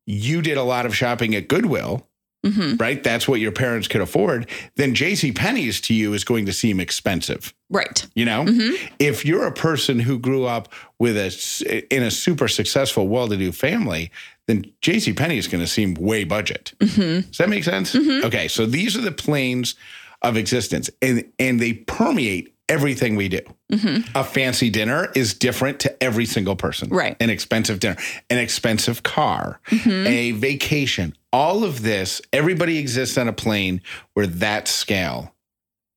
you 0.06 0.40
did 0.40 0.56
a 0.56 0.62
lot 0.62 0.86
of 0.86 0.94
shopping 0.94 1.34
at 1.34 1.48
Goodwill, 1.48 2.06
hmm 2.44 2.76
right? 2.76 3.02
That's 3.02 3.28
what 3.28 3.40
your 3.40 3.52
parents 3.52 3.86
could 3.88 4.00
afford, 4.00 4.48
then 4.76 4.94
JC 4.94 5.34
Penney's 5.34 5.80
to 5.82 5.94
you 5.94 6.14
is 6.14 6.24
going 6.24 6.46
to 6.46 6.52
seem 6.52 6.80
expensive. 6.80 7.52
Right. 7.68 8.06
You 8.14 8.24
know, 8.24 8.44
hmm 8.44 8.74
if 8.98 9.24
you're 9.24 9.46
a 9.46 9.52
person 9.52 10.00
who 10.00 10.18
grew 10.18 10.44
up 10.44 10.68
with 10.98 11.16
a 11.16 11.94
in 11.94 12.02
a 12.02 12.10
super 12.10 12.48
successful, 12.48 13.08
well-to-do 13.08 13.52
family, 13.52 14.10
then 14.46 14.64
J.C. 14.82 15.12
Penney 15.12 15.38
is 15.38 15.46
going 15.46 15.62
to 15.62 15.66
seem 15.68 15.94
way 15.94 16.24
budget. 16.24 16.72
hmm 16.80 17.20
Does 17.20 17.38
that 17.38 17.48
make 17.48 17.64
sense? 17.64 17.94
Mhm. 17.94 18.24
Okay, 18.24 18.48
so 18.48 18.66
these 18.66 18.96
are 18.96 19.00
the 19.02 19.12
planes 19.12 19.74
of 20.22 20.36
existence, 20.36 20.90
and 21.00 21.24
and 21.38 21.60
they 21.60 21.72
permeate 21.74 22.54
everything 22.70 23.16
we 23.16 23.28
do. 23.28 23.40
hmm 23.70 23.98
A 24.14 24.24
fancy 24.24 24.70
dinner 24.70 25.10
is 25.14 25.34
different 25.34 25.80
to 25.80 26.02
every 26.02 26.24
single 26.24 26.56
person. 26.56 26.88
Right. 26.88 27.16
An 27.20 27.28
expensive 27.28 27.80
dinner, 27.80 27.96
an 28.30 28.38
expensive 28.38 29.02
car, 29.02 29.60
hmm 29.66 30.06
a 30.06 30.30
vacation. 30.32 31.14
All 31.32 31.64
of 31.64 31.82
this, 31.82 32.22
everybody 32.32 32.78
exists 32.78 33.18
on 33.18 33.28
a 33.28 33.32
plane 33.32 33.82
where 34.14 34.26
that 34.26 34.66
scale 34.68 35.34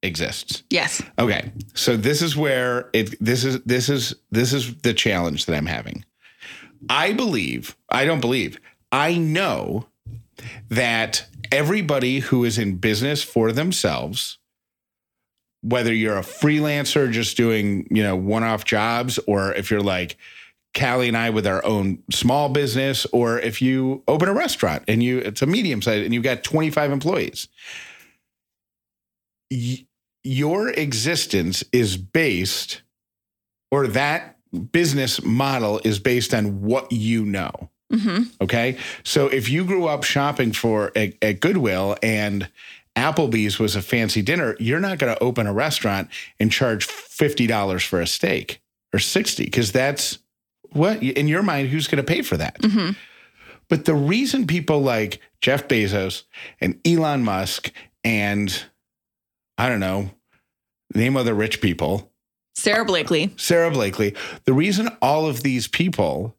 exists. 0.02 0.64
Yes. 0.70 1.02
Okay. 1.18 1.52
So 1.74 1.96
this 1.96 2.22
is 2.22 2.36
where 2.36 2.90
it 2.94 3.16
this 3.24 3.44
is 3.46 3.62
this 3.62 3.90
is 3.90 4.16
this 4.32 4.54
is 4.54 4.76
the 4.78 4.94
challenge 4.94 5.46
that 5.46 5.56
I'm 5.56 5.66
having. 5.66 6.04
I 6.90 7.14
believe, 7.14 7.78
I 7.90 8.04
don't 8.04 8.20
believe, 8.20 8.60
I 8.92 9.18
know 9.18 9.88
that 10.70 11.26
everybody 11.52 12.20
who 12.20 12.44
is 12.44 12.58
in 12.58 12.78
business 12.78 13.24
for 13.24 13.52
themselves 13.52 14.38
whether 15.64 15.94
you're 15.94 16.18
a 16.18 16.22
freelancer 16.22 17.12
just 17.12 17.38
doing, 17.38 17.88
you 17.90 18.04
know, 18.04 18.16
one-off 18.16 18.66
jobs 18.66 19.18
or 19.28 19.54
if 19.54 19.72
you're 19.72 19.82
like 19.82 20.18
Callie 20.78 21.08
and 21.08 21.18
I 21.18 21.30
with 21.30 21.48
our 21.48 21.64
own 21.66 22.04
small 22.12 22.50
business 22.50 23.06
or 23.08 23.40
if 23.40 23.62
you 23.62 24.04
open 24.08 24.28
a 24.28 24.34
restaurant 24.34 24.84
and 24.88 25.02
you 25.02 25.20
it's 25.20 25.42
a 25.42 25.46
medium 25.46 25.82
size 25.82 26.04
and 26.04 26.14
you've 26.14 26.24
got 26.24 26.44
25 26.44 26.92
employees. 26.92 27.48
Y- 29.52 29.86
your 30.24 30.70
existence 30.70 31.64
is 31.72 31.98
based 31.98 32.82
or 33.72 33.88
that 33.88 34.38
business 34.72 35.22
model 35.24 35.82
is 35.84 36.00
based 36.00 36.34
on 36.34 36.62
what 36.62 36.92
you 36.92 37.26
know. 37.26 37.70
Hmm 37.92 38.24
okay? 38.42 38.78
So 39.04 39.28
if 39.28 39.50
you 39.50 39.66
grew 39.66 39.88
up 39.88 40.04
shopping 40.04 40.52
for 40.54 40.92
at, 40.96 41.14
at 41.22 41.40
goodwill 41.40 41.98
and 42.04 42.50
applebee's 42.96 43.60
was 43.60 43.76
a 43.76 43.82
fancy 43.82 44.22
dinner 44.22 44.56
you're 44.60 44.80
not 44.80 45.00
going 45.00 45.14
to 45.14 45.24
open 45.24 45.48
a 45.48 45.54
restaurant 45.54 46.10
and 46.40 46.52
charge 46.52 46.88
$50 46.88 47.86
for 47.86 48.00
a 48.00 48.08
steak 48.08 48.62
or 48.94 49.00
60 49.00 49.46
because 49.46 49.72
that's 49.72 50.20
what 50.72 51.02
in 51.02 51.28
your 51.28 51.44
mind 51.44 51.70
who's 51.70 51.88
going 51.88 52.04
to 52.04 52.04
pay 52.04 52.22
for 52.22 52.38
that? 52.38 52.58
Hmm 52.64 52.92
but 53.74 53.86
the 53.86 53.96
reason 53.96 54.48
people 54.48 54.82
like 54.82 55.20
Jeff 55.42 55.68
Bezos 55.68 56.24
and 56.62 56.80
Elon 56.86 57.24
Musk 57.24 57.72
and 58.04 58.66
I 59.58 59.70
don't 59.70 59.80
know, 59.80 60.12
name 60.94 61.18
other 61.18 61.34
rich 61.34 61.62
people, 61.62 62.12
Sara 62.56 62.86
Blakely. 62.86 63.34
Sara 63.38 63.72
Blakely, 63.72 64.16
the 64.46 64.54
reason 64.54 64.90
all 65.02 65.26
of 65.26 65.44
these 65.44 65.68
people 65.68 66.36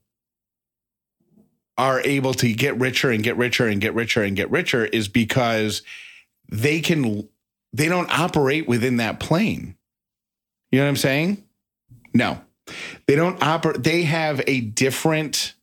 are 1.77 2.01
able 2.03 2.35
to 2.35 2.53
get 2.53 2.79
richer 2.79 3.11
and 3.11 3.25
get 3.25 3.37
richer 3.37 3.67
and 3.67 3.81
get 3.81 3.95
richer 3.95 4.23
and 4.23 4.37
get 4.37 4.51
richer 4.51 4.85
is 4.85 5.09
because 5.09 5.83
they 6.49 6.81
can 6.81 7.29
they 7.73 7.89
don't 7.89 8.11
operate 8.11 8.69
within 8.69 8.99
that 8.99 9.21
plane. 9.21 9.77
You 10.71 10.79
know 10.79 10.85
what 10.87 10.91
I'm 10.91 10.97
saying? 10.97 11.45
No. 12.13 12.41
They 13.07 13.17
don't 13.17 13.43
operate 13.43 13.83
they 13.83 14.03
have 14.03 14.43
a 14.47 14.61
different 14.61 15.55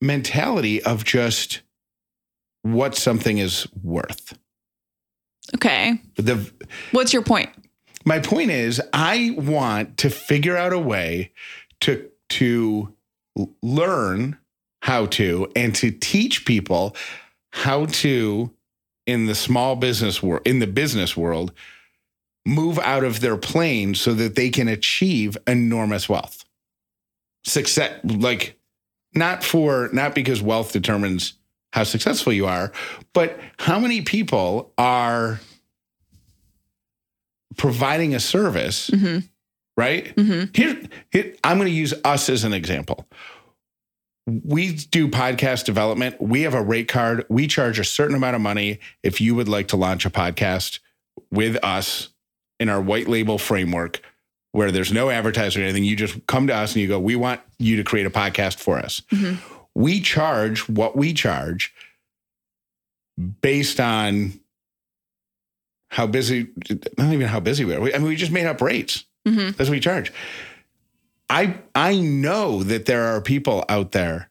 mentality 0.00 0.82
of 0.82 1.04
just 1.04 1.60
what 2.62 2.94
something 2.94 3.38
is 3.38 3.66
worth. 3.82 4.38
Okay. 5.54 6.00
The 6.16 6.50
What's 6.92 7.12
your 7.12 7.22
point? 7.22 7.50
my 8.04 8.18
point 8.18 8.50
is 8.50 8.80
I 8.92 9.34
want 9.36 9.98
to 9.98 10.10
figure 10.10 10.56
out 10.56 10.72
a 10.72 10.78
way 10.78 11.32
to 11.80 12.08
to 12.30 12.94
learn 13.62 14.38
how 14.82 15.06
to 15.06 15.50
and 15.54 15.74
to 15.76 15.90
teach 15.90 16.44
people 16.44 16.96
how 17.52 17.86
to 17.86 18.50
in 19.10 19.26
the 19.26 19.34
small 19.34 19.76
business 19.76 20.22
world 20.22 20.42
in 20.46 20.58
the 20.60 20.66
business 20.66 21.16
world 21.16 21.52
move 22.46 22.78
out 22.78 23.04
of 23.04 23.20
their 23.20 23.36
plane 23.36 23.94
so 23.94 24.14
that 24.14 24.34
they 24.36 24.48
can 24.50 24.68
achieve 24.68 25.36
enormous 25.46 26.08
wealth 26.08 26.44
success 27.44 27.92
like 28.04 28.58
not 29.14 29.42
for 29.44 29.90
not 29.92 30.14
because 30.14 30.40
wealth 30.40 30.72
determines 30.72 31.34
how 31.72 31.82
successful 31.84 32.32
you 32.32 32.46
are 32.46 32.72
but 33.12 33.38
how 33.58 33.78
many 33.78 34.00
people 34.02 34.72
are 34.78 35.40
providing 37.56 38.14
a 38.14 38.20
service 38.20 38.90
Mhm. 38.90 39.28
right 39.76 40.14
Mhm. 40.16 40.56
here, 40.56 40.80
here 41.10 41.34
i'm 41.44 41.58
going 41.58 41.68
to 41.68 41.74
use 41.74 41.92
us 42.04 42.28
as 42.28 42.44
an 42.44 42.52
example 42.52 43.06
we 44.44 44.72
do 44.74 45.08
podcast 45.08 45.64
development. 45.64 46.20
We 46.20 46.42
have 46.42 46.54
a 46.54 46.62
rate 46.62 46.88
card. 46.88 47.24
We 47.28 47.46
charge 47.46 47.78
a 47.78 47.84
certain 47.84 48.14
amount 48.16 48.36
of 48.36 48.42
money 48.42 48.78
if 49.02 49.20
you 49.20 49.34
would 49.34 49.48
like 49.48 49.68
to 49.68 49.76
launch 49.76 50.04
a 50.06 50.10
podcast 50.10 50.78
with 51.30 51.56
us 51.64 52.08
in 52.58 52.68
our 52.68 52.80
white 52.80 53.08
label 53.08 53.38
framework 53.38 54.00
where 54.52 54.70
there's 54.72 54.92
no 54.92 55.10
advertising 55.10 55.62
or 55.62 55.64
anything. 55.64 55.84
You 55.84 55.96
just 55.96 56.26
come 56.26 56.46
to 56.48 56.54
us 56.54 56.72
and 56.74 56.82
you 56.82 56.88
go, 56.88 56.98
We 56.98 57.16
want 57.16 57.40
you 57.58 57.76
to 57.76 57.84
create 57.84 58.06
a 58.06 58.10
podcast 58.10 58.58
for 58.58 58.78
us. 58.78 59.00
Mhm. 59.12 59.38
We 59.74 60.00
charge 60.00 60.68
what 60.68 60.96
we 60.96 61.12
charge 61.12 61.72
based 63.42 63.80
on 63.80 64.40
how 65.90 66.06
busy, 66.06 66.48
not 66.98 67.12
even 67.12 67.26
how 67.28 67.40
busy 67.40 67.64
we 67.64 67.74
are. 67.74 67.80
We- 67.80 67.94
I 67.94 67.98
mean, 67.98 68.08
we 68.08 68.16
just 68.16 68.32
made 68.32 68.46
up 68.46 68.60
rates. 68.60 69.04
Mhm. 69.26 69.56
That's 69.56 69.68
what 69.68 69.76
we 69.76 69.80
charge. 69.80 70.12
I 71.30 71.56
I 71.74 71.96
know 71.96 72.62
that 72.64 72.86
there 72.86 73.04
are 73.04 73.20
people 73.20 73.64
out 73.68 73.92
there 73.92 74.30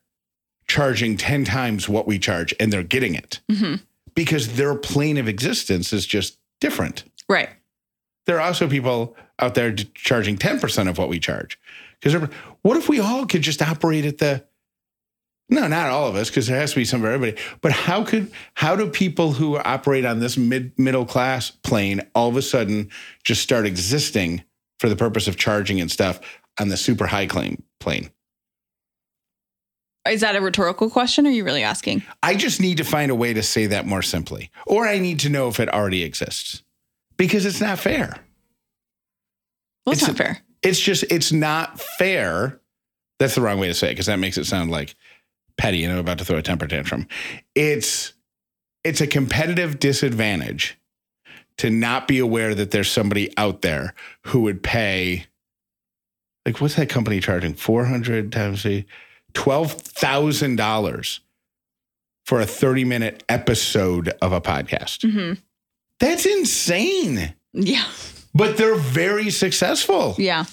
charging 0.68 1.18
10 1.18 1.46
times 1.46 1.89
what 1.89 2.06
we 2.06 2.20
charge 2.20 2.53
and 2.60 2.72
they're 2.72 2.84
getting 2.84 3.15
it 3.15 3.39
Mhm. 3.50 3.82
because 4.13 4.50
their 4.53 4.75
plane 4.75 5.18
of 5.18 5.27
existence 5.27 5.91
is 5.94 6.06
just 6.06 6.38
different. 6.62 7.06
Right. 7.27 7.50
There 8.27 8.38
are 8.38 8.41
also 8.41 8.68
people 8.68 9.15
out 9.39 9.56
there 9.56 9.72
charging 9.74 10.38
10% 10.38 10.88
of 10.89 10.98
what 11.00 11.10
we 11.10 11.20
charge. 11.20 11.58
Because 12.00 12.29
what 12.62 12.77
if 12.77 12.88
we 12.88 13.00
all 13.00 13.25
could 13.25 13.41
just 13.41 13.62
operate 13.62 14.06
at 14.06 14.20
the 14.20 14.46
no, 15.51 15.68
not 15.68 15.89
all 15.89 16.08
of 16.08 16.15
us, 16.15 16.29
because 16.29 16.46
there 16.46 16.60
has 16.60 16.74
to 16.74 16.75
be 16.75 16.86
some 16.86 17.01
for 17.01 17.10
everybody. 17.10 17.41
But 17.62 17.72
how 17.72 18.03
could 18.03 18.32
how 18.53 18.75
do 18.75 18.88
people 18.88 19.34
who 19.34 19.58
operate 19.58 20.06
on 20.06 20.20
this 20.20 20.38
mid 20.38 20.77
middle 20.77 21.06
class 21.06 21.50
plane 21.50 22.01
all 22.13 22.29
of 22.29 22.36
a 22.38 22.44
sudden 22.44 22.91
just 23.24 23.41
start 23.41 23.65
existing 23.65 24.44
for 24.79 24.89
the 24.89 24.96
purpose 24.96 25.27
of 25.27 25.38
charging 25.38 25.82
and 25.82 25.89
stuff 25.89 26.20
on 26.60 26.70
the 26.70 26.78
super 26.78 27.08
high 27.08 27.25
claim 27.25 27.63
plane? 27.80 28.10
Is 30.10 30.22
that 30.22 30.36
a 30.36 30.42
rhetorical 30.42 30.89
question? 30.89 31.25
Or 31.25 31.30
are 31.30 31.34
you 31.34 31.44
really 31.44 31.62
asking? 31.63 32.04
I 32.24 32.36
just 32.36 32.60
need 32.62 32.78
to 32.78 32.84
find 32.84 33.12
a 33.12 33.16
way 33.16 33.34
to 33.34 33.44
say 33.44 33.68
that 33.68 33.86
more 33.86 34.01
simply, 34.01 34.50
or 34.66 34.88
I 34.88 34.98
need 34.98 35.20
to 35.20 35.30
know 35.30 35.48
if 35.50 35.60
it 35.60 35.70
already 35.72 36.04
exists, 36.04 36.63
because 37.18 37.46
it's 37.46 37.62
not 37.62 37.78
fair. 37.80 38.16
Well, 39.86 39.94
it's, 39.94 40.01
It's 40.01 40.08
not 40.08 40.18
fair. 40.18 40.39
it's 40.63 40.80
just 40.80 41.04
it's 41.12 41.32
not 41.32 41.80
fair. 41.80 42.60
That's 43.20 43.36
the 43.36 43.42
wrong 43.42 43.60
way 43.60 43.68
to 43.68 43.74
say 43.74 43.88
it 43.88 43.92
because 43.92 44.06
that 44.08 44.20
makes 44.20 44.38
it 44.38 44.46
sound 44.46 44.72
like 44.72 44.96
petty 45.58 45.84
and 45.84 45.92
I'm 45.94 46.00
about 46.00 46.18
to 46.20 46.25
throw 46.25 46.38
a 46.38 46.42
temper 46.42 46.68
tantrum. 46.68 47.08
It's 47.54 48.13
it's 48.84 49.01
a 49.01 49.08
competitive 49.08 49.80
disadvantage 49.80 50.78
to 51.58 51.70
not 51.70 52.08
be 52.08 52.18
aware 52.20 52.56
that 52.56 52.72
there's 52.72 52.89
somebody 52.89 53.36
out 53.38 53.62
there 53.62 53.94
who 54.28 54.42
would 54.42 54.63
pay 54.63 55.25
like 56.46 56.62
what's 56.62 56.75
that 56.75 56.89
company 56.89 57.19
charging 57.19 57.53
400 57.53 58.31
times 58.31 58.63
the 58.63 58.86
$12,000 59.34 61.19
for 62.25 62.39
a 62.39 62.46
30 62.46 62.86
minute 62.86 63.24
episode 63.29 64.10
of 64.22 64.31
a 64.31 64.41
podcast. 64.41 65.00
Mm-hmm. 65.00 65.34
That's 66.00 66.25
insane. 66.25 67.33
Yeah. 67.53 67.85
But 68.33 68.57
they're 68.57 68.75
very 68.75 69.29
successful. 69.31 70.16
Yeah. 70.18 70.46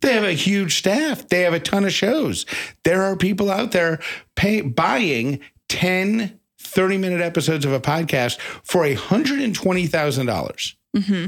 They 0.00 0.14
have 0.14 0.24
a 0.24 0.32
huge 0.32 0.78
staff. 0.78 1.28
They 1.28 1.42
have 1.42 1.52
a 1.52 1.60
ton 1.60 1.84
of 1.84 1.92
shows. 1.92 2.46
There 2.84 3.02
are 3.02 3.16
people 3.16 3.50
out 3.50 3.72
there 3.72 4.00
pay, 4.34 4.62
buying 4.62 5.40
10, 5.68 6.40
30 6.58 6.98
minute 6.98 7.20
episodes 7.20 7.64
of 7.64 7.72
a 7.72 7.80
podcast 7.80 8.38
for 8.64 8.84
$120,000. 8.84 10.74
hmm 10.96 11.26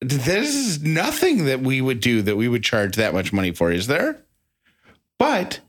This 0.00 0.54
is 0.54 0.82
nothing 0.82 1.44
that 1.44 1.60
we 1.60 1.80
would 1.80 2.00
do 2.00 2.22
that 2.22 2.36
we 2.36 2.48
would 2.48 2.62
charge 2.62 2.96
that 2.96 3.12
much 3.12 3.32
money 3.32 3.52
for, 3.52 3.70
is 3.70 3.86
there? 3.86 4.22
But 5.18 5.60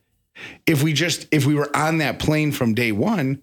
if 0.66 0.82
we 0.82 0.94
just, 0.94 1.28
if 1.32 1.46
we 1.46 1.54
were 1.54 1.76
on 1.76 1.98
that 1.98 2.20
plane 2.20 2.52
from 2.52 2.74
day 2.74 2.92
one, 2.92 3.42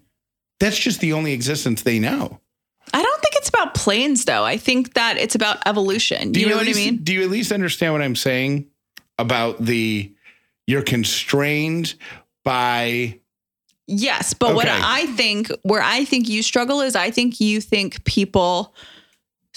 that's 0.59 0.77
just 0.77 0.99
the 0.99 1.13
only 1.13 1.33
existence 1.33 1.83
they 1.83 1.99
know. 1.99 2.39
I 2.91 3.03
don't 3.03 3.21
think 3.21 3.35
it's 3.35 3.49
about 3.49 3.75
planes, 3.75 4.25
though. 4.25 4.43
I 4.43 4.57
think 4.57 4.95
that 4.95 5.17
it's 5.17 5.35
about 5.35 5.59
evolution. 5.67 6.31
Do 6.31 6.39
you, 6.39 6.47
know 6.47 6.53
at 6.53 6.57
what 6.57 6.65
least, 6.65 6.79
I 6.79 6.85
mean? 6.85 7.03
Do 7.03 7.13
you 7.13 7.23
at 7.23 7.29
least 7.29 7.51
understand 7.51 7.93
what 7.93 8.01
I'm 8.01 8.15
saying 8.15 8.65
about 9.19 9.63
the, 9.63 10.11
you're 10.65 10.81
constrained 10.81 11.93
by 12.43 13.19
Yes, 13.91 14.35
but 14.35 14.53
what 14.53 14.67
I 14.67 15.07
think, 15.15 15.49
where 15.63 15.81
I 15.81 16.05
think 16.05 16.29
you 16.29 16.43
struggle 16.43 16.81
is, 16.81 16.95
I 16.95 17.09
think 17.09 17.39
you 17.39 17.59
think 17.59 18.03
people 18.03 18.75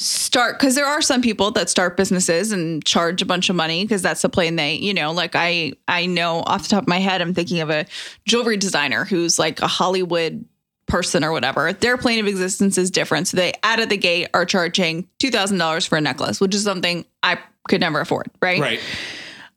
start 0.02 0.58
because 0.58 0.74
there 0.74 0.86
are 0.86 1.00
some 1.00 1.22
people 1.22 1.50
that 1.52 1.70
start 1.70 1.96
businesses 1.96 2.52
and 2.52 2.84
charge 2.84 3.22
a 3.22 3.26
bunch 3.26 3.48
of 3.50 3.56
money 3.56 3.84
because 3.84 4.02
that's 4.02 4.22
the 4.22 4.28
plane 4.28 4.56
they, 4.56 4.74
you 4.74 4.94
know, 4.94 5.12
like 5.12 5.34
I, 5.34 5.72
I 5.88 6.06
know 6.06 6.42
off 6.46 6.64
the 6.64 6.68
top 6.70 6.84
of 6.84 6.88
my 6.88 6.98
head, 6.98 7.20
I'm 7.22 7.34
thinking 7.34 7.60
of 7.60 7.70
a 7.70 7.86
jewelry 8.26 8.56
designer 8.56 9.04
who's 9.04 9.38
like 9.38 9.60
a 9.60 9.66
Hollywood 9.66 10.44
person 10.86 11.24
or 11.24 11.32
whatever. 11.32 11.72
Their 11.72 11.96
plane 11.96 12.20
of 12.20 12.26
existence 12.26 12.76
is 12.76 12.90
different, 12.90 13.28
so 13.28 13.36
they 13.36 13.52
out 13.62 13.80
of 13.80 13.88
the 13.88 13.96
gate 13.96 14.28
are 14.34 14.44
charging 14.44 15.08
two 15.18 15.30
thousand 15.30 15.58
dollars 15.58 15.86
for 15.86 15.96
a 15.96 16.00
necklace, 16.00 16.40
which 16.40 16.54
is 16.54 16.64
something 16.64 17.04
I 17.22 17.38
could 17.68 17.80
never 17.80 18.00
afford, 18.00 18.30
right? 18.40 18.60
right. 18.60 18.80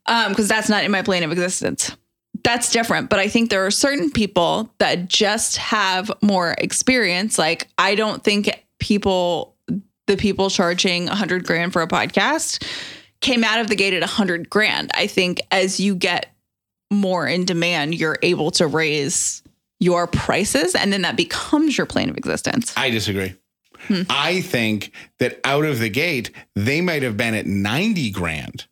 um 0.06 0.30
because 0.30 0.48
that's 0.48 0.68
not 0.68 0.84
in 0.84 0.90
my 0.90 1.02
plane 1.02 1.22
of 1.22 1.32
existence 1.32 1.96
that's 2.44 2.70
different 2.70 3.08
but 3.08 3.18
i 3.18 3.28
think 3.28 3.50
there 3.50 3.66
are 3.66 3.70
certain 3.70 4.10
people 4.10 4.70
that 4.78 5.08
just 5.08 5.56
have 5.56 6.12
more 6.22 6.54
experience 6.58 7.38
like 7.38 7.66
i 7.78 7.94
don't 7.94 8.22
think 8.22 8.64
people 8.78 9.55
the 10.06 10.16
people 10.16 10.50
charging 10.50 11.06
100 11.06 11.44
grand 11.46 11.72
for 11.72 11.82
a 11.82 11.88
podcast 11.88 12.64
came 13.20 13.42
out 13.44 13.60
of 13.60 13.68
the 13.68 13.76
gate 13.76 13.94
at 13.94 14.00
100 14.00 14.48
grand 14.50 14.90
i 14.94 15.06
think 15.06 15.40
as 15.50 15.80
you 15.80 15.94
get 15.94 16.32
more 16.92 17.26
in 17.26 17.44
demand 17.44 17.94
you're 17.94 18.18
able 18.22 18.50
to 18.50 18.66
raise 18.66 19.42
your 19.80 20.06
prices 20.06 20.74
and 20.74 20.92
then 20.92 21.02
that 21.02 21.16
becomes 21.16 21.76
your 21.76 21.86
plane 21.86 22.08
of 22.08 22.16
existence 22.16 22.72
I 22.76 22.90
disagree. 22.90 23.34
Hmm. 23.88 24.02
I 24.08 24.40
think 24.40 24.90
that 25.18 25.38
out 25.44 25.64
of 25.66 25.78
the 25.80 25.90
gate, 25.90 26.30
they 26.54 26.80
might 26.80 27.02
have 27.02 27.16
been 27.18 27.34
at 27.34 27.46
90 27.46 28.10
grand, 28.10 28.66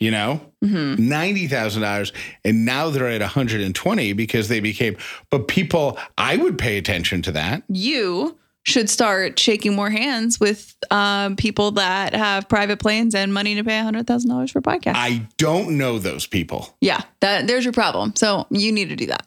you 0.00 0.10
know, 0.10 0.40
hmm 0.62 0.94
$90,000. 0.94 2.12
And 2.42 2.64
now 2.64 2.88
they're 2.88 3.06
at 3.08 3.20
120 3.20 4.12
because 4.14 4.48
they 4.48 4.60
became, 4.60 4.96
but 5.30 5.46
people, 5.46 5.98
I 6.16 6.36
would 6.36 6.56
pay 6.58 6.78
attention 6.78 7.20
to 7.22 7.32
that. 7.32 7.62
you 7.68 8.38
should 8.64 8.90
start 8.90 9.38
shaking 9.38 9.74
more 9.74 9.88
hands 9.90 10.38
with 10.38 10.74
um, 10.90 11.36
people 11.36 11.70
that 11.72 12.14
have 12.14 12.48
private 12.48 12.78
planes 12.78 13.14
and 13.14 13.32
money 13.32 13.54
to 13.54 13.64
pay 13.64 13.80
$100,000 13.80 14.50
for 14.50 14.60
podcasts. 14.60 14.92
I 14.94 15.26
don't 15.38 15.78
know 15.78 15.98
those 15.98 16.26
people. 16.26 16.76
yeah, 16.80 17.00
that 17.20 17.46
there's 17.46 17.64
your 17.64 17.72
problem. 17.72 18.14
So 18.14 18.46
you 18.50 18.70
need 18.72 18.90
to 18.90 18.96
do 18.96 19.06
that. 19.06 19.26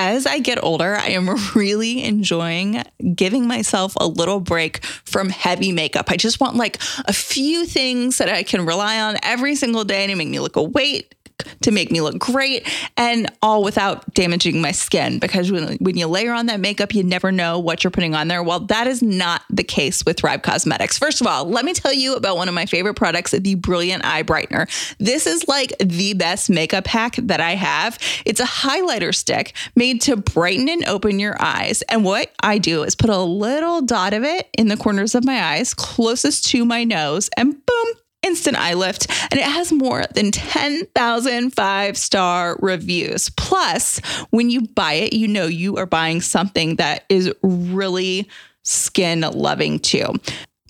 As 0.00 0.26
I 0.26 0.38
get 0.38 0.62
older, 0.62 0.94
I 0.94 1.08
am 1.08 1.28
really 1.56 2.04
enjoying 2.04 2.84
giving 3.16 3.48
myself 3.48 3.94
a 3.98 4.06
little 4.06 4.38
break 4.38 4.84
from 4.84 5.28
heavy 5.28 5.72
makeup. 5.72 6.08
I 6.08 6.16
just 6.16 6.38
want 6.38 6.54
like 6.54 6.80
a 7.06 7.12
few 7.12 7.66
things 7.66 8.18
that 8.18 8.28
I 8.28 8.44
can 8.44 8.64
rely 8.64 9.00
on 9.00 9.16
every 9.24 9.56
single 9.56 9.82
day 9.82 10.06
to 10.06 10.14
make 10.14 10.28
me 10.28 10.38
look 10.38 10.54
awake, 10.54 11.16
to 11.62 11.70
make 11.70 11.90
me 11.90 12.00
look 12.00 12.18
great, 12.18 12.68
and 12.96 13.30
all 13.42 13.62
without 13.62 14.12
damaging 14.14 14.60
my 14.60 14.72
skin. 14.72 15.18
Because 15.18 15.50
when, 15.50 15.76
when 15.78 15.96
you 15.96 16.06
layer 16.06 16.32
on 16.32 16.46
that 16.46 16.60
makeup, 16.60 16.94
you 16.94 17.02
never 17.02 17.32
know 17.32 17.58
what 17.58 17.84
you're 17.84 17.90
putting 17.90 18.14
on 18.14 18.28
there. 18.28 18.42
Well, 18.42 18.60
that 18.60 18.86
is 18.86 19.02
not 19.02 19.42
the 19.50 19.64
case 19.64 20.04
with 20.04 20.18
Thrive 20.18 20.42
Causemetics. 20.42 20.98
First 20.98 21.20
of 21.20 21.26
all, 21.26 21.44
let 21.44 21.64
me 21.64 21.72
tell 21.72 21.92
you 21.92 22.14
about 22.14 22.36
one 22.36 22.48
of 22.48 22.54
my 22.54 22.66
favorite 22.66 22.94
products, 22.94 23.32
the 23.32 23.54
Brilliant 23.54 24.04
Eye 24.04 24.22
Brightener. 24.22 24.68
This 24.98 25.26
is 25.26 25.46
like 25.48 25.72
the 25.78 26.14
best 26.14 26.50
makeup 26.50 26.86
hack 26.86 27.16
that 27.22 27.40
I 27.40 27.52
have. 27.52 27.98
It's 28.24 28.40
a 28.40 28.44
highlighter 28.44 29.14
stick 29.14 29.54
made 29.74 30.00
to 30.02 30.16
brighten 30.16 30.68
and 30.68 30.84
open 30.86 31.18
your 31.18 31.36
eyes. 31.40 31.82
And 31.82 32.04
what 32.04 32.32
I 32.42 32.58
do 32.58 32.82
is 32.82 32.94
put 32.94 33.10
a 33.10 33.18
little 33.18 33.82
dot 33.82 34.14
of 34.14 34.24
it 34.24 34.48
in 34.56 34.68
the 34.68 34.76
corners 34.76 35.14
of 35.14 35.24
my 35.24 35.42
eyes, 35.42 35.74
closest 35.74 36.46
to 36.50 36.64
my 36.64 36.84
nose, 36.84 37.30
and 37.36 37.54
boom, 37.54 37.86
instant 38.22 38.56
eye 38.56 38.74
lift. 38.74 39.08
And 39.30 39.38
it 39.38 39.46
has 39.46 39.72
more 39.72 40.04
than 40.14 40.30
10,000 40.30 41.50
five 41.50 41.96
star 41.96 42.56
reviews. 42.60 43.30
Plus, 43.30 43.98
when 44.30 44.50
you 44.50 44.62
buy 44.62 44.94
it, 44.94 45.12
you 45.12 45.28
know 45.28 45.46
you 45.46 45.76
are 45.76 45.86
buying 45.86 46.20
something 46.20 46.76
that 46.76 47.04
is 47.08 47.32
really 47.42 48.28
skin 48.64 49.20
loving 49.20 49.78
too. 49.78 50.14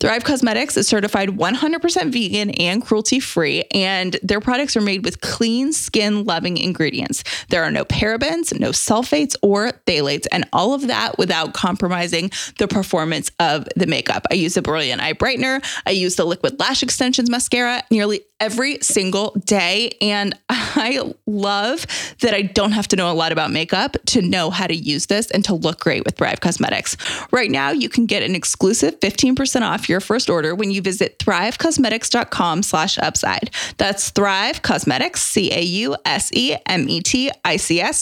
Thrive 0.00 0.22
Causemetics 0.22 0.76
is 0.76 0.86
certified 0.86 1.30
100% 1.30 2.12
vegan 2.12 2.50
and 2.50 2.80
cruelty 2.80 3.18
free, 3.18 3.64
and 3.74 4.16
their 4.22 4.40
products 4.40 4.76
are 4.76 4.80
made 4.80 5.04
with 5.04 5.20
clean, 5.20 5.72
skin 5.72 6.22
loving 6.22 6.56
ingredients. 6.56 7.24
There 7.48 7.64
are 7.64 7.70
no 7.72 7.84
parabens, 7.84 8.56
no 8.58 8.70
sulfates, 8.70 9.34
or 9.42 9.72
phthalates, 9.88 10.26
and 10.30 10.48
all 10.52 10.72
of 10.72 10.86
that 10.86 11.18
without 11.18 11.52
compromising 11.52 12.30
the 12.58 12.68
performance 12.68 13.32
of 13.40 13.66
the 13.74 13.88
makeup. 13.88 14.24
I 14.30 14.34
use 14.34 14.54
the 14.54 14.62
brilliant 14.62 15.02
eye 15.02 15.14
brightener, 15.14 15.64
I 15.84 15.90
use 15.90 16.14
the 16.14 16.24
liquid 16.24 16.60
lash 16.60 16.84
extensions 16.84 17.28
mascara 17.28 17.82
nearly 17.90 18.20
every 18.40 18.78
single 18.82 19.30
day, 19.44 19.96
and 20.00 20.38
I 20.48 21.14
love 21.26 21.86
that 22.20 22.34
I 22.34 22.42
don't 22.42 22.72
have 22.72 22.88
to 22.88 22.96
know 22.96 23.10
a 23.10 23.14
lot 23.14 23.32
about 23.32 23.50
makeup 23.50 23.96
to 24.06 24.22
know 24.22 24.50
how 24.50 24.66
to 24.66 24.74
use 24.74 25.06
this 25.06 25.30
and 25.30 25.44
to 25.44 25.54
look 25.54 25.80
great 25.80 26.04
with 26.04 26.16
Thrive 26.16 26.40
Causemetics. 26.40 26.96
Right 27.32 27.50
now, 27.50 27.70
you 27.70 27.88
can 27.88 28.06
get 28.06 28.22
an 28.22 28.34
exclusive 28.34 29.00
15% 29.00 29.62
off 29.62 29.88
your 29.88 30.00
first 30.00 30.28
order 30.30 30.54
when 30.54 30.70
you 30.70 30.82
visit 30.82 31.18
thrivecausemetics.com 31.18 32.62
slash 32.62 32.98
upside. 32.98 33.50
That's 33.76 34.10
Thrive 34.10 34.62
Causemetics, 34.62 35.18
C-A-U-S-E-M-E-T-I-C-S 35.18 35.64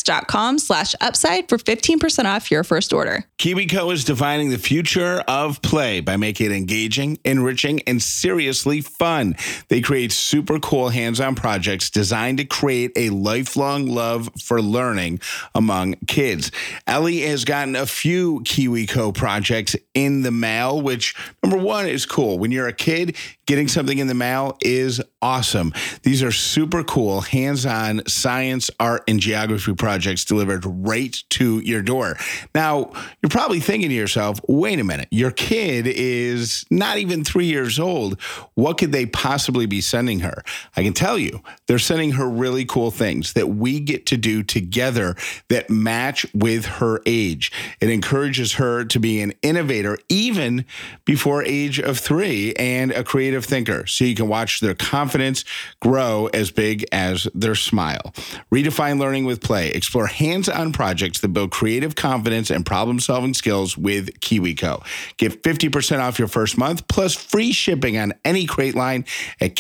dot 0.03 0.27
com 0.29 0.59
slash 0.59 0.95
upside 1.01 1.49
for 1.49 1.59
15% 1.59 2.25
off 2.25 2.51
your 2.51 2.65
first 2.65 2.93
order. 2.93 3.25
KiwiCo 3.39 3.93
is 3.93 4.05
defining 4.05 4.51
the 4.51 4.59
future 4.59 5.23
of 5.29 5.63
play 5.63 6.01
by 6.01 6.17
making 6.17 6.47
it 6.47 6.53
engaging, 6.53 7.19
enriching, 7.25 7.81
and 7.87 8.03
seriously 8.03 8.81
fun. 8.81 9.37
They 9.69 9.81
create 9.81 10.13
super 10.27 10.59
cool 10.59 10.89
hands-on 10.89 11.37
projects 11.37 11.89
designed 11.89 12.39
to 12.39 12.45
create 12.45 12.91
a 12.97 13.11
lifelong 13.11 13.87
love 13.87 14.29
for 14.43 14.61
learning 14.61 15.21
among 15.55 15.95
kids. 16.09 16.51
Ellie 16.87 17.21
has 17.21 17.45
gotten 17.45 17.77
a 17.77 17.87
few 17.87 18.41
KiwiCo 18.41 19.15
projects 19.15 19.77
in 19.95 20.23
the 20.23 20.33
mail, 20.33 20.83
which 20.83 21.15
number 21.43 21.57
one 21.57 21.87
is 21.87 22.05
cool. 22.05 22.39
When 22.39 22.51
you're 22.51 22.67
a 22.67 22.73
kid, 22.73 23.17
getting 23.47 23.69
something 23.69 23.99
in 23.99 24.09
the 24.09 24.15
mail 24.15 24.57
is 24.61 25.01
awesome. 25.23 25.73
These 26.03 26.23
are 26.23 26.33
super 26.33 26.83
cool 26.83 27.21
hands-on 27.21 28.07
science, 28.07 28.71
art, 28.81 29.05
and 29.07 29.21
geography 29.21 29.75
projects 29.75 30.25
delivered 30.25 30.65
right 30.67 31.17
to 31.31 31.61
your 31.61 31.83
door. 31.83 32.17
Now, 32.55 32.91
you're 33.23 33.31
probably 33.31 33.61
thinking 33.61 33.91
to 33.91 33.95
yourself, 33.95 34.41
wait 34.49 34.81
a 34.81 34.85
minute, 34.85 35.09
your 35.11 35.31
kid 35.31 35.87
is 35.87 36.65
not 36.71 36.99
even 36.99 37.23
three 37.23 37.47
years 37.47 37.79
old. 37.79 38.21
What 38.55 38.79
could 38.79 38.91
they 38.91 39.07
possibly 39.07 39.67
be 39.67 39.81
sending 39.81 40.16
her? 40.21 40.43
I 40.77 40.83
can 40.83 40.93
tell 40.93 41.19
you, 41.19 41.43
they're 41.67 41.79
sending 41.79 42.13
her 42.13 42.29
really 42.29 42.65
cool 42.65 42.91
things 42.91 43.33
that 43.35 43.49
we 43.49 43.81
get 43.81 44.07
to 44.07 44.17
do 44.17 44.43
together 44.43 45.17
that 45.49 45.71
match 45.71 46.27
with 46.35 46.67
her 46.67 47.01
age. 47.07 47.53
It 47.81 47.91
encourages 47.91 48.55
her 48.55 48.85
to 48.85 48.99
be 48.99 49.21
an 49.21 49.33
innovator 49.43 49.99
even 50.09 50.65
before 51.05 51.43
age 51.45 51.79
of 51.79 51.99
three 51.99 52.55
and 52.55 52.93
a 52.93 53.05
creative 53.05 53.45
thinker 53.45 53.87
so 53.87 54.05
you 54.05 54.15
can 54.15 54.29
watch 54.29 54.61
their 54.61 54.75
confidence 54.75 55.45
grow 55.81 56.27
as 56.33 56.51
big 56.51 56.85
as 56.93 57.29
their 57.35 57.55
smile. 57.55 58.13
Redefine 58.53 58.99
learning 58.99 59.25
with 59.25 59.41
play. 59.41 59.71
Explore 59.71 60.07
hands-on 60.07 60.73
projects 60.73 61.21
that 61.21 61.29
build 61.29 61.51
creative 61.51 61.95
confidence 61.95 62.51
and 62.51 62.65
problem-solving 62.65 63.35
skills 63.35 63.77
with 63.77 64.21
KiwiCo. 64.21 64.85
Get 65.17 65.43
50% 65.43 65.99
off 66.01 66.19
your 66.19 66.29
first 66.29 66.59
month 66.59 66.89
plus 66.89 67.15
free 67.15 67.53
shipping 67.53 67.99
on 67.99 68.15
any 68.25 68.47
crate 68.47 68.75
line 68.75 69.05
at 69.41 69.55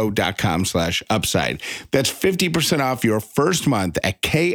kiwico.com 0.00 0.64
slash 0.64 1.02
upside. 1.10 1.62
That's 1.90 2.10
50% 2.10 2.80
off 2.80 3.04
your 3.04 3.20
first 3.20 3.66
month 3.66 3.98
at 4.02 4.22
K-I-W-I-C-O 4.22 4.54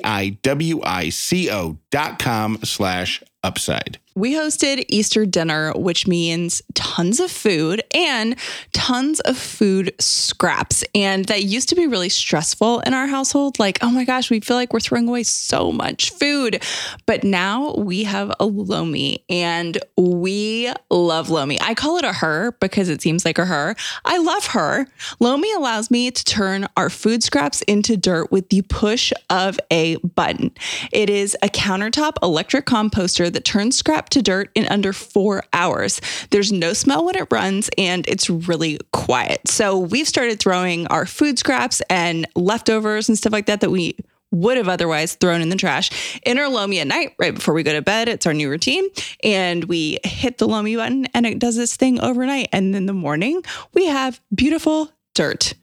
dot 1.91 2.19
com 2.19 2.57
slash 2.63 3.23
upside. 3.43 3.99
We 4.17 4.33
hosted 4.33 4.85
Easter 4.87 5.25
dinner, 5.25 5.73
which 5.73 6.07
means 6.07 6.61
tons 6.73 7.19
of 7.19 7.29
food 7.29 7.83
and 7.93 8.37
tons 8.71 9.19
of 9.19 9.37
food 9.37 9.93
scraps. 9.99 10.85
And 10.95 11.25
that 11.25 11.43
used 11.43 11.67
to 11.69 11.75
be 11.75 11.85
really 11.85 12.07
stressful 12.07 12.79
in 12.79 12.93
our 12.93 13.07
household. 13.07 13.59
Like, 13.59 13.77
oh 13.81 13.89
my 13.89 14.05
gosh, 14.05 14.29
we 14.29 14.39
feel 14.39 14.55
like 14.55 14.71
we're 14.71 14.79
throwing 14.79 15.09
away 15.09 15.23
so 15.23 15.69
much 15.69 16.11
food. 16.11 16.63
But 17.05 17.25
now 17.25 17.73
we 17.73 18.05
have 18.05 18.31
a 18.39 18.45
Lomi 18.45 19.21
and 19.29 19.77
we 19.97 20.71
love 20.89 21.29
Lomi. 21.29 21.59
I 21.59 21.73
call 21.73 21.97
it 21.97 22.05
a 22.05 22.13
her 22.13 22.53
because 22.61 22.87
it 22.87 23.01
seems 23.01 23.25
like 23.25 23.37
a 23.37 23.43
her. 23.43 23.75
I 24.05 24.17
love 24.17 24.47
her. 24.47 24.87
Lomi 25.19 25.51
allows 25.51 25.91
me 25.91 26.09
to 26.09 26.23
turn 26.23 26.67
our 26.77 26.89
food 26.89 27.21
scraps 27.21 27.63
into 27.63 27.97
dirt 27.97 28.31
with 28.31 28.47
the 28.47 28.61
push 28.61 29.11
of 29.29 29.59
a 29.69 29.97
button. 29.97 30.51
It 30.93 31.09
is 31.09 31.35
a 31.41 31.49
countertop 31.49 32.13
electric 32.23 32.65
composter 32.65 33.29
that 33.33 33.43
turns 33.43 33.75
scrap 33.75 34.04
to 34.11 34.21
dirt 34.21 34.51
in 34.55 34.65
under 34.67 34.93
four 34.93 35.43
hours. 35.53 36.01
There's 36.31 36.51
no 36.51 36.73
smell 36.73 37.05
when 37.05 37.15
it 37.15 37.27
runs 37.31 37.69
and 37.77 38.07
it's 38.07 38.29
really 38.29 38.79
quiet. 38.91 39.47
So 39.47 39.77
we've 39.77 40.07
started 40.07 40.39
throwing 40.39 40.87
our 40.87 41.05
food 41.05 41.39
scraps 41.39 41.81
and 41.89 42.27
leftovers 42.35 43.09
and 43.09 43.17
stuff 43.17 43.33
like 43.33 43.47
that 43.47 43.61
that 43.61 43.71
we 43.71 43.95
would 44.31 44.57
have 44.57 44.67
otherwise 44.67 45.15
thrown 45.15 45.41
in 45.41 45.49
the 45.49 45.55
trash 45.55 46.19
in 46.25 46.37
our 46.37 46.49
Lomi 46.49 46.79
at 46.79 46.87
night 46.87 47.13
right 47.17 47.33
before 47.33 47.53
we 47.53 47.63
go 47.63 47.73
to 47.73 47.81
bed. 47.81 48.09
It's 48.09 48.25
our 48.25 48.33
new 48.33 48.49
routine. 48.49 48.87
And 49.23 49.63
we 49.65 49.99
hit 50.03 50.37
the 50.37 50.47
Lomi 50.47 50.75
button 50.75 51.05
and 51.13 51.25
it 51.25 51.39
does 51.39 51.55
this 51.55 51.75
thing 51.75 51.99
overnight. 52.01 52.49
And 52.51 52.75
in 52.75 52.85
the 52.85 52.93
morning, 52.93 53.43
we 53.73 53.85
have 53.85 54.19
beautiful 54.33 54.91
dirt. 55.13 55.53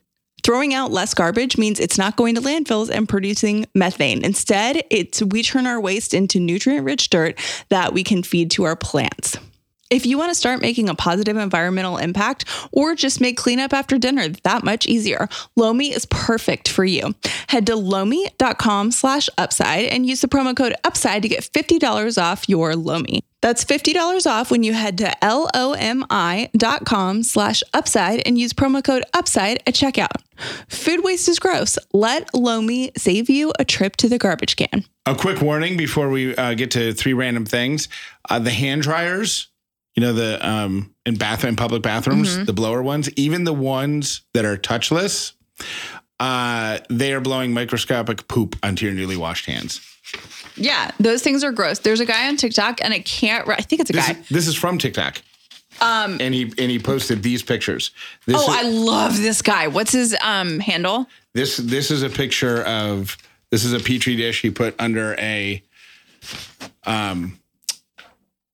Throwing 0.45 0.75
out 0.75 0.91
less 0.91 1.15
garbage 1.15 1.57
means 1.57 1.79
it's 1.79 1.99
not 1.99 2.17
going 2.17 2.35
to 2.35 2.41
landfills 2.41 2.91
and 2.91 3.09
producing 3.09 3.67
methane. 3.75 4.25
Instead, 4.25 4.83
it's 4.91 5.23
we 5.23 5.43
turn 5.43 5.67
our 5.67 5.81
waste 5.81 6.15
into 6.15 6.41
nutrient-rich 6.41 7.11
dirt 7.11 7.39
that 7.69 7.93
we 7.93 8.03
can 8.03 8.25
feed 8.25 8.51
to 8.53 8.65
our 8.65 8.75
plants. 8.75 9.37
If 9.89 10.07
you 10.07 10.17
want 10.17 10.31
to 10.31 10.35
start 10.35 10.63
making 10.63 10.89
a 10.89 10.95
positive 10.95 11.37
environmental 11.37 11.99
impact 11.99 12.47
or 12.73 12.95
just 12.95 13.21
make 13.21 13.37
cleanup 13.37 13.75
after 13.75 13.99
dinner 13.99 14.31
that 14.43 14.65
much 14.65 14.87
easier, 14.87 15.29
Lomi 15.55 15.93
is 15.93 16.07
perfect 16.07 16.69
for 16.69 16.85
you. 16.85 17.15
Head 17.49 17.67
to 17.67 17.77
lomi.com 17.77 18.91
slash 18.91 19.29
upside 19.37 19.85
and 19.85 20.07
use 20.07 20.23
the 20.23 20.29
promo 20.29 20.57
code 20.57 20.75
upside 20.83 21.23
to 21.23 21.29
get 21.29 21.43
$50 21.43 22.21
off 22.21 22.49
your 22.49 22.75
Lomi. 22.75 23.23
That's 23.43 23.65
$50 23.65 24.25
off 24.25 24.51
when 24.53 24.63
you 24.63 24.73
head 24.73 24.97
to 24.99 25.25
L-O-M-I.com 25.25 27.23
slash 27.25 27.63
upside 27.75 28.23
and 28.25 28.39
use 28.39 28.53
promo 28.53 28.83
code 28.83 29.03
upside 29.13 29.59
at 29.67 29.75
checkout. 29.75 30.23
Food 30.69 31.03
waste 31.03 31.29
is 31.29 31.41
gross. 31.41 31.77
Let 31.93 32.33
Lomi 32.35 32.93
save 32.97 33.29
you 33.29 33.53
a 33.59 33.65
trip 33.65 33.97
to 33.97 34.09
the 34.09 34.17
garbage 34.17 34.55
can. 34.55 34.85
A 35.07 35.17
quick 35.17 35.43
warning 35.43 35.77
before 35.77 36.09
we 36.09 36.37
uh, 36.37 36.55
get 36.55 36.71
to 36.71 36.95
three 36.95 37.13
random 37.15 37.45
things. 37.45 37.89
Uh, 38.31 38.39
the 38.39 38.51
hand 38.51 38.83
dryers, 38.83 39.49
you 39.97 40.01
know, 40.01 40.13
the 40.13 40.49
um, 40.49 40.95
in 41.05 41.17
bathroom, 41.17 41.57
public 41.57 41.83
bathrooms, 41.83 42.47
the 42.47 42.53
blower 42.53 42.83
ones, 42.83 43.11
even 43.17 43.43
the 43.43 43.53
ones 43.53 44.23
that 44.35 44.45
are 44.45 44.57
touchless, 44.57 45.33
uh, 46.21 46.79
they 46.89 47.13
are 47.13 47.21
blowing 47.21 47.53
microscopic 47.53 48.29
poop 48.29 48.55
onto 48.63 48.87
your 48.87 48.95
newly 48.95 49.17
washed 49.17 49.47
hands. 49.47 49.92
Yeah, 50.57 50.91
those 51.01 51.23
things 51.23 51.43
are 51.45 51.53
gross. 51.53 51.79
There's 51.79 52.01
a 52.01 52.05
guy 52.07 52.29
on 52.29 52.37
TikTok, 52.37 52.81
and 52.85 52.93
I 52.93 53.01
can't. 53.01 53.49
I 53.49 53.57
think 53.57 53.81
it's 53.81 53.91
a 53.91 53.93
This, 53.95 54.07
guy. 54.09 54.19
is, 54.21 54.29
this 54.29 54.47
is 54.49 54.55
from 54.55 54.79
TikTok. 54.79 55.23
Um, 55.81 56.19
and 56.21 56.35
he 56.35 56.43
and 56.59 56.71
he 56.71 56.79
posted 56.79 57.23
these 57.23 57.43
pictures. 57.43 57.91
This 58.27 58.37
Oh, 58.39 58.53
is, 58.53 58.59
I 58.59 58.63
love 58.69 59.17
this 59.17 59.41
guy. 59.43 59.69
What's 59.69 59.93
his 59.93 60.15
um 60.23 60.59
handle? 60.61 61.07
This 61.33 61.57
this 61.57 61.91
is 61.91 62.03
a 62.03 62.11
picture 62.11 62.63
of 62.65 63.17
this 63.51 63.65
is 63.65 63.73
a 63.73 63.81
petri 63.81 64.15
dish 64.17 64.43
he 64.43 64.51
put 64.51 64.75
under 64.79 65.15
a 65.19 65.63
um 66.85 67.39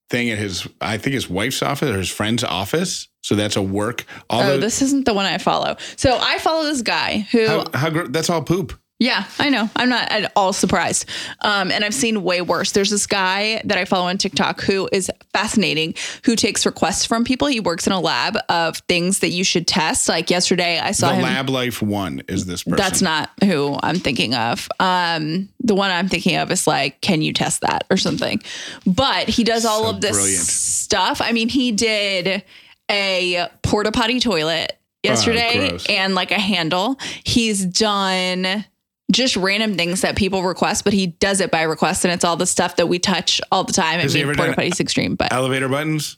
thing 0.09 0.29
at 0.29 0.37
his 0.37 0.67
I 0.81 0.97
think 0.97 1.13
his 1.13 1.29
wife's 1.29 1.61
office 1.61 1.89
or 1.89 1.97
his 1.97 2.09
friend's 2.09 2.43
office. 2.43 3.09
So 3.21 3.35
that's 3.35 3.57
a 3.57 3.61
work. 3.61 4.05
All 4.29 4.41
Oh, 4.41 4.57
this 4.57 4.81
isn't 4.81 5.05
the 5.05 5.13
one 5.13 5.25
I 5.25 5.37
follow. 5.39 5.75
So 5.97 6.17
I 6.19 6.37
follow 6.39 6.63
this 6.63 6.81
guy 6.81 7.27
who, 7.31 7.45
how, 7.47 7.65
how 7.73 8.07
that's 8.07 8.29
all 8.29 8.41
poop. 8.41 8.79
Yeah, 8.99 9.25
I 9.39 9.49
know. 9.49 9.69
I'm 9.77 9.87
not 9.89 10.11
at 10.11 10.31
all 10.35 10.51
surprised. 10.53 11.05
Um, 11.41 11.71
and 11.71 11.85
I've 11.85 11.93
seen 11.93 12.21
way 12.21 12.41
worse. 12.41 12.73
There's 12.73 12.89
this 12.89 13.07
guy 13.07 13.61
that 13.65 13.77
I 13.77 13.85
follow 13.85 14.07
on 14.07 14.17
TikTok 14.17 14.61
who 14.61 14.89
is 14.91 15.09
fascinating, 15.33 15.95
who 16.25 16.35
takes 16.35 16.65
requests 16.65 17.05
from 17.05 17.23
people. 17.23 17.47
He 17.47 17.59
works 17.61 17.87
in 17.87 17.93
a 17.93 17.99
lab 17.99 18.37
of 18.49 18.77
things 18.89 19.19
that 19.19 19.29
you 19.29 19.43
should 19.45 19.67
test. 19.67 20.09
Like 20.09 20.29
yesterday, 20.29 20.79
I 20.79 20.91
saw 20.91 21.09
The 21.09 21.15
him. 21.15 21.21
Lab 21.23 21.49
Life 21.49 21.81
One 21.81 22.21
is 22.27 22.45
this 22.45 22.63
person. 22.63 22.75
That's 22.77 23.01
not 23.01 23.29
who 23.43 23.77
I'm 23.81 23.95
thinking 23.99 24.35
of. 24.35 24.67
Um, 24.81 25.47
the 25.61 25.75
one 25.75 25.91
I'm 25.91 26.09
thinking 26.09 26.35
of 26.35 26.51
is 26.51 26.67
like, 26.67 26.99
can 27.01 27.21
you 27.21 27.31
test 27.31 27.61
that 27.61 27.85
or 27.89 27.95
something? 27.97 28.41
But 28.85 29.29
he 29.29 29.43
does 29.45 29.63
all 29.65 29.83
So 29.83 29.89
of 29.91 30.01
this 30.01 30.11
brilliant. 30.11 30.43
stuff. 30.43 31.21
I 31.21 31.31
mean, 31.31 31.47
he 31.47 31.71
did 31.71 32.43
a 32.91 33.47
porta 33.63 33.91
potty 33.91 34.19
toilet 34.19 34.73
yesterday 35.03 35.69
Oh, 35.71 35.77
and 35.87 36.15
like 36.15 36.31
a 36.31 36.39
handle. 36.39 36.97
He's 37.23 37.63
done 37.65 38.65
just 39.11 39.35
random 39.35 39.75
things 39.75 40.01
that 40.01 40.15
people 40.15 40.43
request, 40.43 40.83
but 40.83 40.93
he 40.93 41.07
does 41.07 41.41
it 41.41 41.51
by 41.51 41.63
request, 41.63 42.05
and 42.05 42.13
it's 42.13 42.23
all 42.23 42.35
the 42.35 42.45
stuff 42.45 42.75
that 42.75 42.87
we 42.87 42.99
touch 42.99 43.41
all 43.51 43.63
the 43.63 43.73
time. 43.73 43.99
Has 43.99 44.15
I 44.15 44.23
mean, 44.23 44.35
porta 44.35 44.53
potty's 44.53 44.79
extreme, 44.79 45.15
but 45.15 45.33
elevator 45.33 45.67
buttons. 45.67 46.17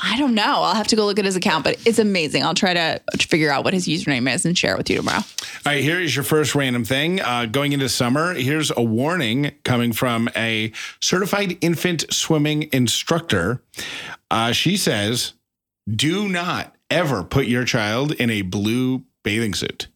I 0.00 0.16
don't 0.16 0.34
know. 0.34 0.62
I'll 0.62 0.76
have 0.76 0.86
to 0.88 0.96
go 0.96 1.06
look 1.06 1.18
at 1.18 1.24
his 1.24 1.34
account, 1.34 1.64
but 1.64 1.76
it's 1.84 1.98
amazing. 1.98 2.44
I'll 2.44 2.54
try 2.54 2.72
to 2.72 3.00
figure 3.18 3.50
out 3.50 3.64
what 3.64 3.74
his 3.74 3.88
username 3.88 4.32
is 4.32 4.46
and 4.46 4.56
share 4.56 4.74
it 4.74 4.78
with 4.78 4.88
you 4.88 4.96
tomorrow. 4.96 5.18
All 5.18 5.72
right, 5.72 5.82
here 5.82 6.00
is 6.00 6.14
your 6.14 6.22
first 6.22 6.54
random 6.54 6.84
thing. 6.84 7.20
Uh, 7.20 7.46
going 7.46 7.72
into 7.72 7.88
summer, 7.88 8.34
here's 8.34 8.70
a 8.76 8.82
warning 8.82 9.50
coming 9.64 9.92
from 9.92 10.30
a 10.36 10.72
certified 11.00 11.58
infant 11.60 12.04
swimming 12.12 12.68
instructor. 12.72 13.60
Uh, 14.30 14.52
she 14.52 14.76
says, 14.76 15.32
do 15.90 16.28
not 16.28 16.76
ever 16.90 17.24
put 17.24 17.46
your 17.46 17.64
child 17.64 18.12
in 18.12 18.30
a 18.30 18.42
blue 18.42 19.02
bathing 19.24 19.52
suit, 19.52 19.88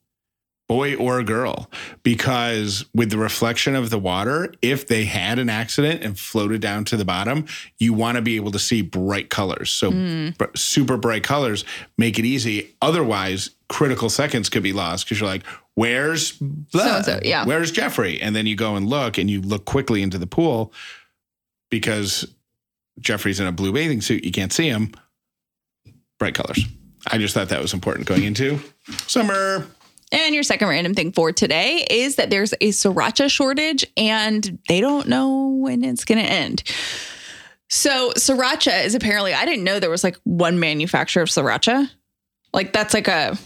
boy 0.73 0.97
or 0.97 1.23
girl, 1.23 1.71
because 2.03 2.87
with 2.95 3.11
the 3.11 3.19
reflection 3.19 3.77
of 3.77 3.91
the 3.91 3.99
water, 3.99 4.55
if 4.63 4.87
they 4.87 5.05
had 5.05 5.39
an 5.39 5.51
accident 5.51 6.03
and 6.03 6.19
floated 6.19 6.63
down 6.63 6.83
to 6.83 6.97
the 6.97 7.05
bottom, 7.05 7.45
you 7.79 7.93
want 7.93 8.17
to 8.17 8.23
be 8.23 8.37
able 8.37 8.51
to 8.51 8.59
see 8.59 8.81
bright 8.81 9.29
colors. 9.29 9.71
So, 9.71 9.91
hmm. 9.91 10.31
br- 10.39 10.47
super 10.57 10.97
bright 10.97 11.25
colors 11.25 11.67
make 11.99 12.19
it 12.19 12.25
easy. 12.25 12.75
Otherwise, 12.81 13.51
critical 13.69 14.09
seconds 14.09 14.49
could 14.49 14.63
be 14.63 14.73
lost 14.73 15.05
because 15.05 15.21
you're 15.21 15.29
like, 15.29 15.45
where's? 15.75 16.39
So-and-so, 16.71 17.21
yeah. 17.23 17.45
where's 17.45 17.71
Jeffrey? 17.71 18.19
And 18.19 18.35
then 18.35 18.47
you 18.47 18.57
go 18.57 18.75
and 18.75 18.89
look 18.89 19.19
and 19.19 19.29
you 19.29 19.43
look 19.43 19.67
quickly 19.67 20.01
into 20.01 20.17
the 20.17 20.27
pool 20.27 20.73
because 21.71 22.27
Jeffrey's 22.99 23.41
in 23.41 23.47
a 23.47 23.53
blue 23.53 23.73
bathing 23.75 24.01
suit. 24.01 24.25
You 24.25 24.33
can't 24.33 24.55
see 24.55 24.71
him. 24.71 24.93
Bright 26.19 26.35
colors. 26.35 26.65
I 27.09 27.19
just 27.19 27.35
thought 27.35 27.51
that 27.51 27.61
was 27.61 27.75
important 27.75 28.07
going 28.07 28.25
into 28.25 28.59
summer. 29.07 29.67
And 30.12 30.35
your 30.35 30.44
second 30.44 30.68
random 30.68 30.94
thing 30.94 31.11
for 31.11 31.33
today 31.33 31.85
is 31.90 32.16
that 32.16 32.31
there's 32.31 32.53
a 32.61 32.68
sriracha 32.70 33.31
shortage 33.31 33.85
and 33.96 34.59
they 34.68 34.81
don't 34.81 35.09
know 35.09 35.48
when 35.48 35.83
it's 35.83 36.05
going 36.05 36.22
to 36.22 36.31
end. 36.31 36.62
So, 37.70 38.12
sriracha 38.18 38.85
is 38.85 38.94
apparently, 38.94 39.33
I 39.33 39.46
didn't 39.46 39.64
know 39.64 39.81
there 39.81 39.88
was 39.90 40.05
like 40.05 40.18
one 40.25 40.61
manufacturer 40.61 41.22
of 41.22 41.31
sriracha. 41.31 41.88
Like, 42.53 42.72
that's 42.75 42.92
like 42.94 43.09
a, 43.09 43.37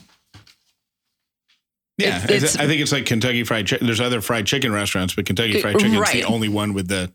Yeah, 1.98 2.08
It's- 2.24 2.30
I 2.30 2.34
it's- 2.34 2.56
I 2.56 2.66
think 2.66 2.82
it's 2.82 2.92
like 2.92 3.06
Kentucky 3.06 3.42
Fried 3.44 3.66
Chicken. 3.66 3.86
There's 3.86 4.00
other 4.02 4.20
fried 4.20 4.44
chicken 4.46 4.70
restaurants, 4.70 5.14
but 5.14 5.24
Kentucky 5.24 5.62
Fried 5.62 5.76
Chicken 5.78 5.94
is 5.94 6.00
Right. 6.00 6.12
the 6.12 6.24
only 6.24 6.48
one 6.48 6.74
with 6.74 6.88
the 6.88 7.10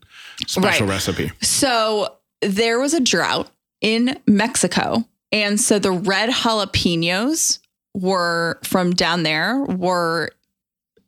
special 0.48 0.86
Right. 0.88 0.94
recipe. 0.94 1.30
so 1.40 2.16
there 2.40 2.80
was 2.80 2.92
a 2.92 2.98
drought 3.00 3.48
in 3.80 4.18
Mexico. 4.26 5.06
And 5.30 5.60
so 5.60 5.78
the 5.78 5.92
red 5.92 6.30
jalapenos 6.30 7.58
were 7.94 8.58
from 8.64 8.92
down 8.92 9.22
there 9.22 9.58
were 9.62 10.30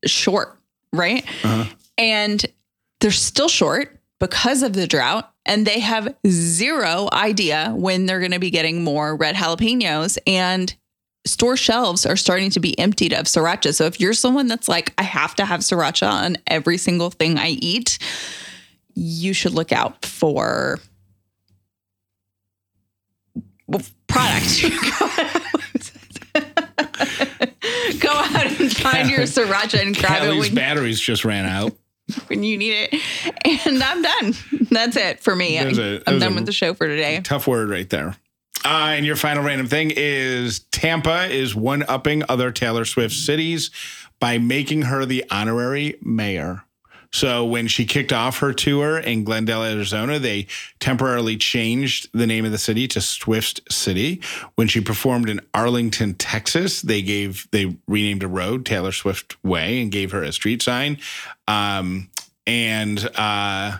short, 0.06 0.58
right? 0.92 1.24
Uh-huh. 1.44 1.64
and 1.96 2.44
they're 3.00 3.10
still 3.10 3.48
short 3.48 3.98
because 4.18 4.62
of 4.62 4.72
the 4.72 4.86
drought 4.86 5.30
and 5.46 5.66
they 5.66 5.80
have 5.80 6.14
zero 6.26 7.08
idea 7.12 7.72
when 7.76 8.06
they're 8.06 8.20
going 8.20 8.32
to 8.32 8.38
be 8.38 8.50
getting 8.50 8.82
more 8.82 9.14
red 9.14 9.34
jalapenos 9.34 10.16
and 10.26 10.74
store 11.26 11.56
shelves 11.56 12.06
are 12.06 12.16
starting 12.16 12.50
to 12.50 12.60
be 12.60 12.78
emptied 12.78 13.12
of 13.12 13.26
sriracha 13.26 13.74
so 13.74 13.84
if 13.84 14.00
you're 14.00 14.14
someone 14.14 14.46
that's 14.46 14.68
like 14.68 14.92
i 14.98 15.02
have 15.02 15.34
to 15.34 15.44
have 15.44 15.60
sriracha 15.60 16.08
on 16.08 16.36
every 16.46 16.78
single 16.78 17.10
thing 17.10 17.38
i 17.38 17.48
eat 17.48 17.98
you 18.94 19.32
should 19.32 19.52
look 19.52 19.72
out 19.72 20.04
for 20.04 20.78
well, 23.66 23.82
product 24.06 24.64
go 28.00 28.10
out 28.10 28.46
and 28.60 28.76
find 28.76 29.10
your 29.10 29.20
sriracha 29.20 29.80
and 29.80 29.96
grab 29.96 30.24
it 30.24 30.38
when 30.38 30.54
batteries 30.54 31.00
just 31.00 31.24
ran 31.24 31.46
out. 31.46 31.72
when 32.26 32.42
you 32.42 32.56
need 32.58 32.88
it. 32.90 33.66
And 33.66 33.82
I'm 33.82 34.02
done. 34.02 34.34
That's 34.70 34.96
it 34.96 35.20
for 35.20 35.34
me. 35.34 35.56
A- 35.58 36.02
I'm 36.06 36.18
done 36.18 36.32
a- 36.32 36.34
with 36.34 36.46
the 36.46 36.52
show 36.52 36.74
for 36.74 36.86
today. 36.86 37.20
Tough 37.22 37.46
word 37.46 37.70
right 37.70 37.88
there. 37.88 38.16
Uh, 38.64 38.92
and 38.96 39.04
your 39.04 39.16
final 39.16 39.44
random 39.44 39.66
thing 39.66 39.92
is 39.94 40.60
Tampa 40.70 41.26
is 41.26 41.54
one 41.54 41.82
upping 41.86 42.22
other 42.28 42.50
Taylor 42.50 42.84
Swift 42.84 43.14
cities 43.14 43.70
by 44.20 44.38
making 44.38 44.82
her 44.82 45.04
the 45.04 45.24
honorary 45.30 45.96
mayor. 46.02 46.63
So 47.14 47.44
when 47.44 47.68
she 47.68 47.86
kicked 47.86 48.12
off 48.12 48.40
her 48.40 48.52
tour 48.52 48.98
in 48.98 49.22
Glendale, 49.22 49.62
Arizona, 49.62 50.18
they 50.18 50.48
temporarily 50.80 51.36
changed 51.36 52.08
the 52.12 52.26
name 52.26 52.44
of 52.44 52.50
the 52.50 52.58
city 52.58 52.88
to 52.88 53.00
Swift 53.00 53.60
City. 53.72 54.20
When 54.56 54.66
she 54.66 54.80
performed 54.80 55.28
in 55.28 55.40
Arlington, 55.54 56.14
Texas, 56.14 56.82
they 56.82 57.02
gave 57.02 57.46
they 57.52 57.76
renamed 57.86 58.24
a 58.24 58.28
road 58.28 58.66
Taylor 58.66 58.90
Swift 58.90 59.36
Way 59.44 59.80
and 59.80 59.92
gave 59.92 60.10
her 60.10 60.24
a 60.24 60.32
street 60.32 60.60
sign. 60.60 60.98
Um, 61.46 62.10
and 62.48 63.08
uh, 63.14 63.76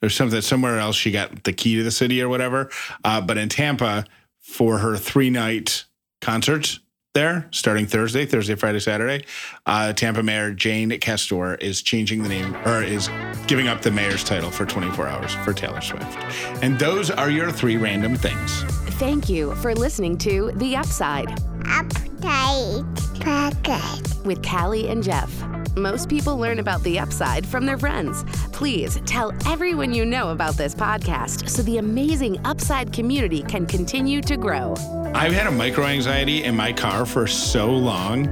there's 0.00 0.16
something 0.16 0.40
somewhere 0.40 0.80
else 0.80 0.96
she 0.96 1.12
got 1.12 1.44
the 1.44 1.52
key 1.52 1.76
to 1.76 1.84
the 1.84 1.92
city 1.92 2.20
or 2.20 2.28
whatever. 2.28 2.68
Uh, 3.04 3.20
but 3.20 3.38
in 3.38 3.48
Tampa 3.48 4.06
for 4.40 4.78
her 4.78 4.96
three 4.96 5.30
night 5.30 5.84
concert 6.20 6.80
there, 7.14 7.46
starting 7.50 7.86
Thursday, 7.86 8.24
Thursday, 8.24 8.54
Friday, 8.54 8.80
Saturday, 8.80 9.24
uh, 9.66 9.92
Tampa 9.92 10.22
Mayor 10.22 10.52
Jane 10.52 10.98
Castor 10.98 11.56
is 11.56 11.82
changing 11.82 12.22
the 12.22 12.28
name 12.28 12.54
or 12.64 12.82
is 12.82 13.10
giving 13.46 13.68
up 13.68 13.82
the 13.82 13.90
mayor's 13.90 14.24
title 14.24 14.50
for 14.50 14.64
24 14.64 15.06
hours 15.06 15.34
for 15.44 15.52
Taylor 15.52 15.80
Swift. 15.80 16.18
And 16.62 16.78
those 16.78 17.10
are 17.10 17.30
your 17.30 17.50
three 17.50 17.76
random 17.76 18.16
things. 18.16 18.62
Thank 18.98 19.28
you 19.28 19.54
for 19.56 19.74
listening 19.74 20.16
to 20.18 20.52
The 20.56 20.76
Upside 20.76 21.28
Update 21.64 23.20
Pocket. 23.20 24.24
with 24.24 24.42
Callie 24.42 24.88
and 24.88 25.02
Jeff. 25.02 25.61
Most 25.76 26.10
people 26.10 26.36
learn 26.36 26.58
about 26.58 26.82
the 26.82 26.98
upside 26.98 27.46
from 27.46 27.64
their 27.64 27.78
friends. 27.78 28.24
Please 28.52 29.00
tell 29.06 29.32
everyone 29.46 29.94
you 29.94 30.04
know 30.04 30.28
about 30.30 30.54
this 30.54 30.74
podcast 30.74 31.48
so 31.48 31.62
the 31.62 31.78
amazing 31.78 32.38
upside 32.44 32.92
community 32.92 33.42
can 33.44 33.64
continue 33.66 34.20
to 34.20 34.36
grow. 34.36 34.74
I've 35.14 35.32
had 35.32 35.46
a 35.46 35.50
micro 35.50 35.86
anxiety 35.86 36.44
in 36.44 36.54
my 36.54 36.74
car 36.74 37.06
for 37.06 37.26
so 37.26 37.70
long 37.70 38.24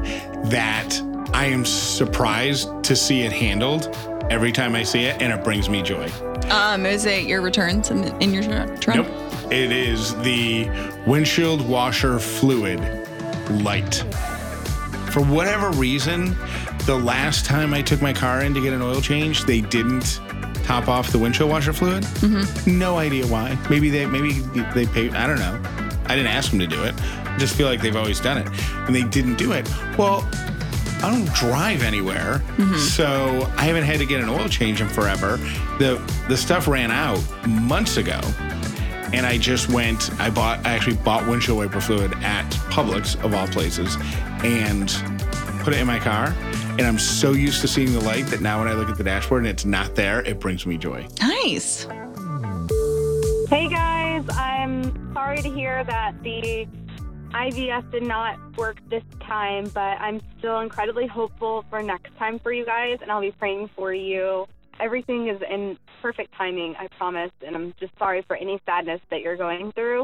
that 0.51 1.01
I 1.33 1.47
am 1.47 1.65
surprised 1.65 2.85
to 2.85 2.95
see 2.95 3.23
it 3.23 3.33
handled 3.33 3.97
every 4.31 4.53
time 4.53 4.75
I 4.75 4.83
see 4.83 5.05
it, 5.05 5.23
and 5.23 5.33
it 5.33 5.43
brings 5.43 5.71
me 5.71 5.83
joy. 5.83 6.11
Um, 6.51 6.85
is 6.85 7.07
it 7.07 7.25
your 7.25 7.41
returns 7.41 7.91
in, 7.91 8.05
in 8.21 8.35
your 8.35 8.43
tr- 8.43 8.77
trunk? 8.77 9.09
Nope. 9.09 9.53
It 9.53 9.73
is 9.73 10.15
the 10.23 10.69
windshield 11.07 11.67
washer 11.67 12.19
fluid 12.19 12.81
light. 13.63 14.05
For 15.11 15.25
whatever 15.25 15.71
reason, 15.71 16.37
the 16.91 16.99
last 16.99 17.45
time 17.45 17.73
I 17.73 17.83
took 17.83 18.03
my 18.03 18.13
car 18.13 18.43
in 18.43 18.53
to 18.53 18.61
get 18.61 18.73
an 18.73 18.83
oil 18.83 19.01
change, 19.01 19.45
they 19.45 19.61
didn't 19.61 20.21
top 20.65 20.89
off 20.89 21.13
the 21.13 21.21
windshield 21.21 21.49
washer 21.49 21.73
fluid. 21.73 22.03
Mm-hmm. 22.03 22.79
No 22.81 22.99
idea 22.99 23.25
why. 23.29 23.57
Maybe 23.71 23.91
they 23.91 24.07
maybe 24.07 24.33
they 24.75 24.87
pay. 24.87 25.09
I 25.11 25.29
don't 25.29 25.39
know. 25.39 25.57
I 26.07 26.17
didn't 26.17 26.33
ask 26.33 26.51
them 26.51 26.59
to 26.59 26.67
do 26.67 26.83
it. 26.83 27.01
I 27.01 27.37
just 27.39 27.55
feel 27.55 27.69
like 27.69 27.81
they've 27.81 27.95
always 27.95 28.19
done 28.19 28.39
it, 28.39 28.49
and 28.89 28.93
they 28.93 29.05
didn't 29.05 29.37
do 29.37 29.53
it. 29.53 29.71
Well, 29.97 30.29
I 31.01 31.13
don't 31.13 31.33
drive 31.33 31.85
anywhere, 31.85 32.43
mm-hmm. 32.57 32.75
so 32.75 33.49
I 33.57 33.63
haven't 33.67 33.85
had 33.85 34.01
to 34.01 34.07
get 34.07 34.21
an 34.21 34.29
oil 34.29 34.49
change 34.49 34.81
in 34.81 34.89
forever. 34.89 35.37
the 35.79 36.03
The 36.27 36.37
stuff 36.37 36.67
ran 36.67 36.91
out 36.91 37.23
months 37.47 37.99
ago, 37.99 38.19
and 39.13 39.25
I 39.27 39.39
just 39.39 39.69
went. 39.69 40.11
I 40.21 40.29
bought. 40.29 40.67
I 40.67 40.71
actually 40.71 40.97
bought 40.97 41.25
windshield 41.29 41.59
wiper 41.59 41.81
fluid 41.81 42.15
at 42.15 42.51
Publix 42.69 43.15
of 43.25 43.33
all 43.33 43.47
places, 43.47 43.97
and 44.43 44.89
put 45.63 45.73
it 45.73 45.79
in 45.79 45.87
my 45.87 46.01
car. 46.01 46.35
And 46.79 46.83
I'm 46.83 46.99
so 46.99 47.33
used 47.33 47.61
to 47.61 47.69
seeing 47.69 47.93
the 47.93 48.01
light 48.01 48.27
that 48.27 48.41
now 48.41 48.61
when 48.61 48.69
I 48.69 48.75
look 48.75 48.89
at 48.89 48.97
the 48.97 49.05
dashboard 49.05 49.43
and 49.43 49.49
it's 49.49 49.65
not 49.65 49.95
there, 49.95 50.23
it 50.23 50.41
brings 50.41 50.65
me 50.67 50.79
joy. 50.79 51.07
Nice. 51.21 51.85
Hey 53.51 53.69
guys, 53.69 54.25
I'm 54.31 55.13
sorry 55.13 55.43
to 55.43 55.51
hear 55.51 55.85
that 55.85 56.23
the 56.23 56.67
IVF 57.33 57.91
did 57.91 58.05
not 58.05 58.39
work 58.57 58.79
this 58.89 59.03
time, 59.21 59.69
but 59.75 60.01
I'm 60.01 60.21
still 60.39 60.61
incredibly 60.61 61.07
hopeful 61.07 61.65
for 61.69 61.83
next 61.83 62.17
time 62.17 62.39
for 62.39 62.53
you 62.53 62.65
guys, 62.65 62.99
and 63.03 63.11
I'll 63.11 63.21
be 63.21 63.33
praying 63.33 63.71
for 63.77 63.93
you. 63.93 64.47
Everything 64.79 65.29
is 65.29 65.41
in 65.51 65.77
perfect 66.01 66.35
timing, 66.35 66.77
I 66.79 66.89
promise, 66.97 67.33
and 67.45 67.55
I'm 67.55 67.75
just 67.79 67.93
sorry 67.99 68.23
for 68.27 68.37
any 68.37 68.61
sadness 68.65 69.01
that 69.11 69.21
you're 69.21 69.37
going 69.37 69.73
through. 69.73 70.03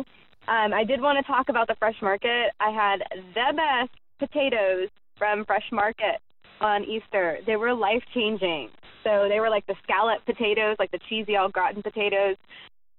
Um, 0.48 0.74
I 0.74 0.84
did 0.84 1.00
want 1.00 1.18
to 1.18 1.24
talk 1.24 1.48
about 1.48 1.68
the 1.68 1.74
fresh 1.76 2.00
market. 2.02 2.52
I 2.60 2.70
had 2.70 3.02
the 3.34 3.56
best 3.56 3.90
potatoes 4.18 4.88
from 5.16 5.44
Fresh 5.44 5.70
Market 5.72 6.20
on 6.60 6.84
Easter. 6.84 7.38
They 7.46 7.56
were 7.56 7.74
life 7.74 8.02
changing. 8.14 8.70
So 9.04 9.26
they 9.28 9.40
were 9.40 9.50
like 9.50 9.66
the 9.66 9.76
scallop 9.82 10.24
potatoes, 10.26 10.76
like 10.78 10.90
the 10.90 11.00
cheesy 11.08 11.36
au 11.36 11.48
gratin 11.48 11.82
potatoes 11.82 12.36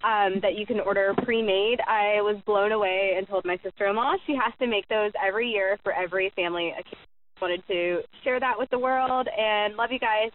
um, 0.03 0.39
that 0.41 0.55
you 0.55 0.65
can 0.65 0.79
order 0.79 1.13
pre-made. 1.23 1.79
I 1.87 2.21
was 2.21 2.37
blown 2.45 2.71
away 2.71 3.15
and 3.17 3.27
told 3.27 3.45
my 3.45 3.57
sister-in-law 3.63 4.15
she 4.25 4.35
has 4.35 4.53
to 4.59 4.67
make 4.67 4.87
those 4.87 5.11
every 5.19 5.49
year 5.49 5.77
for 5.83 5.91
every 5.91 6.31
family. 6.35 6.73
I 6.77 6.81
wanted 7.41 7.65
to 7.67 8.01
share 8.23 8.39
that 8.39 8.57
with 8.57 8.69
the 8.69 8.79
world 8.79 9.27
and 9.27 9.75
love 9.75 9.91
you 9.91 9.99
guys. 9.99 10.31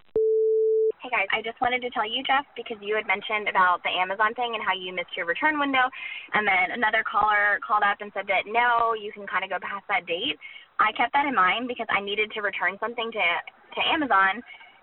Hey 1.02 1.11
guys, 1.11 1.26
I 1.35 1.42
just 1.42 1.58
wanted 1.58 1.82
to 1.82 1.90
tell 1.90 2.06
you, 2.06 2.22
Jeff, 2.22 2.46
because 2.54 2.78
you 2.78 2.94
had 2.94 3.11
mentioned 3.11 3.50
about 3.50 3.82
the 3.82 3.90
Amazon 3.90 4.35
thing 4.38 4.54
and 4.54 4.62
how 4.62 4.70
you 4.70 4.94
missed 4.94 5.11
your 5.18 5.26
return 5.26 5.58
window, 5.58 5.82
and 6.30 6.46
then 6.46 6.78
another 6.78 7.02
caller 7.02 7.58
called 7.58 7.82
up 7.82 7.98
and 7.98 8.14
said 8.14 8.30
that 8.30 8.46
no, 8.46 8.94
you 8.94 9.11
can 9.11 9.26
kind 9.26 9.42
of 9.42 9.50
go 9.50 9.58
past 9.58 9.82
that 9.90 10.06
date. 10.06 10.38
I 10.83 10.90
kept 10.99 11.14
that 11.14 11.27
in 11.31 11.35
mind 11.35 11.71
because 11.71 11.87
I 11.88 12.03
needed 12.03 12.35
to 12.35 12.42
return 12.42 12.77
something 12.83 13.11
to 13.14 13.25
to 13.73 13.81
Amazon, 13.88 14.42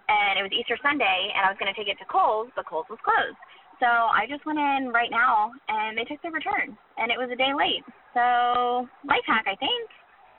and 0.09 0.39
it 0.39 0.41
was 0.41 0.49
Easter 0.55 0.79
Sunday, 0.81 1.29
and 1.35 1.45
I 1.45 1.51
was 1.51 1.59
going 1.59 1.69
to 1.69 1.77
take 1.77 1.91
it 1.91 1.99
to 2.01 2.07
Kohl's, 2.09 2.49
but 2.55 2.65
Kohl's 2.65 2.89
was 2.89 2.97
closed. 3.05 3.37
So 3.79 3.85
I 3.85 4.25
just 4.27 4.45
went 4.45 4.57
in 4.57 4.89
right 4.89 5.11
now, 5.11 5.51
and 5.67 5.97
they 5.97 6.03
took 6.03 6.21
the 6.23 6.31
return, 6.31 6.75
and 6.97 7.11
it 7.11 7.17
was 7.21 7.29
a 7.31 7.37
day 7.37 7.53
late. 7.53 7.85
So 8.13 8.89
life 9.05 9.23
hack, 9.27 9.45
I 9.45 9.55
think. 9.55 9.85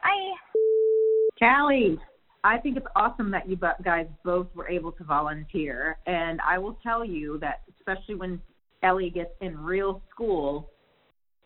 Bye. 0.03 0.35
Callie, 1.38 1.99
I 2.44 2.59
think 2.59 2.77
it's 2.77 2.87
awesome 2.96 3.31
that 3.31 3.49
you 3.49 3.57
guys 3.57 4.07
both 4.25 4.49
were 4.55 4.68
able 4.68 4.92
to 4.92 5.05
volunteer. 5.05 5.96
And 6.07 6.40
I 6.46 6.59
will 6.59 6.79
tell 6.83 7.05
you 7.05 7.38
that, 7.38 7.62
especially 7.79 8.16
when 8.16 8.40
Ellie 8.83 9.11
gets 9.11 9.31
in 9.40 9.59
real 9.59 10.03
school, 10.11 10.70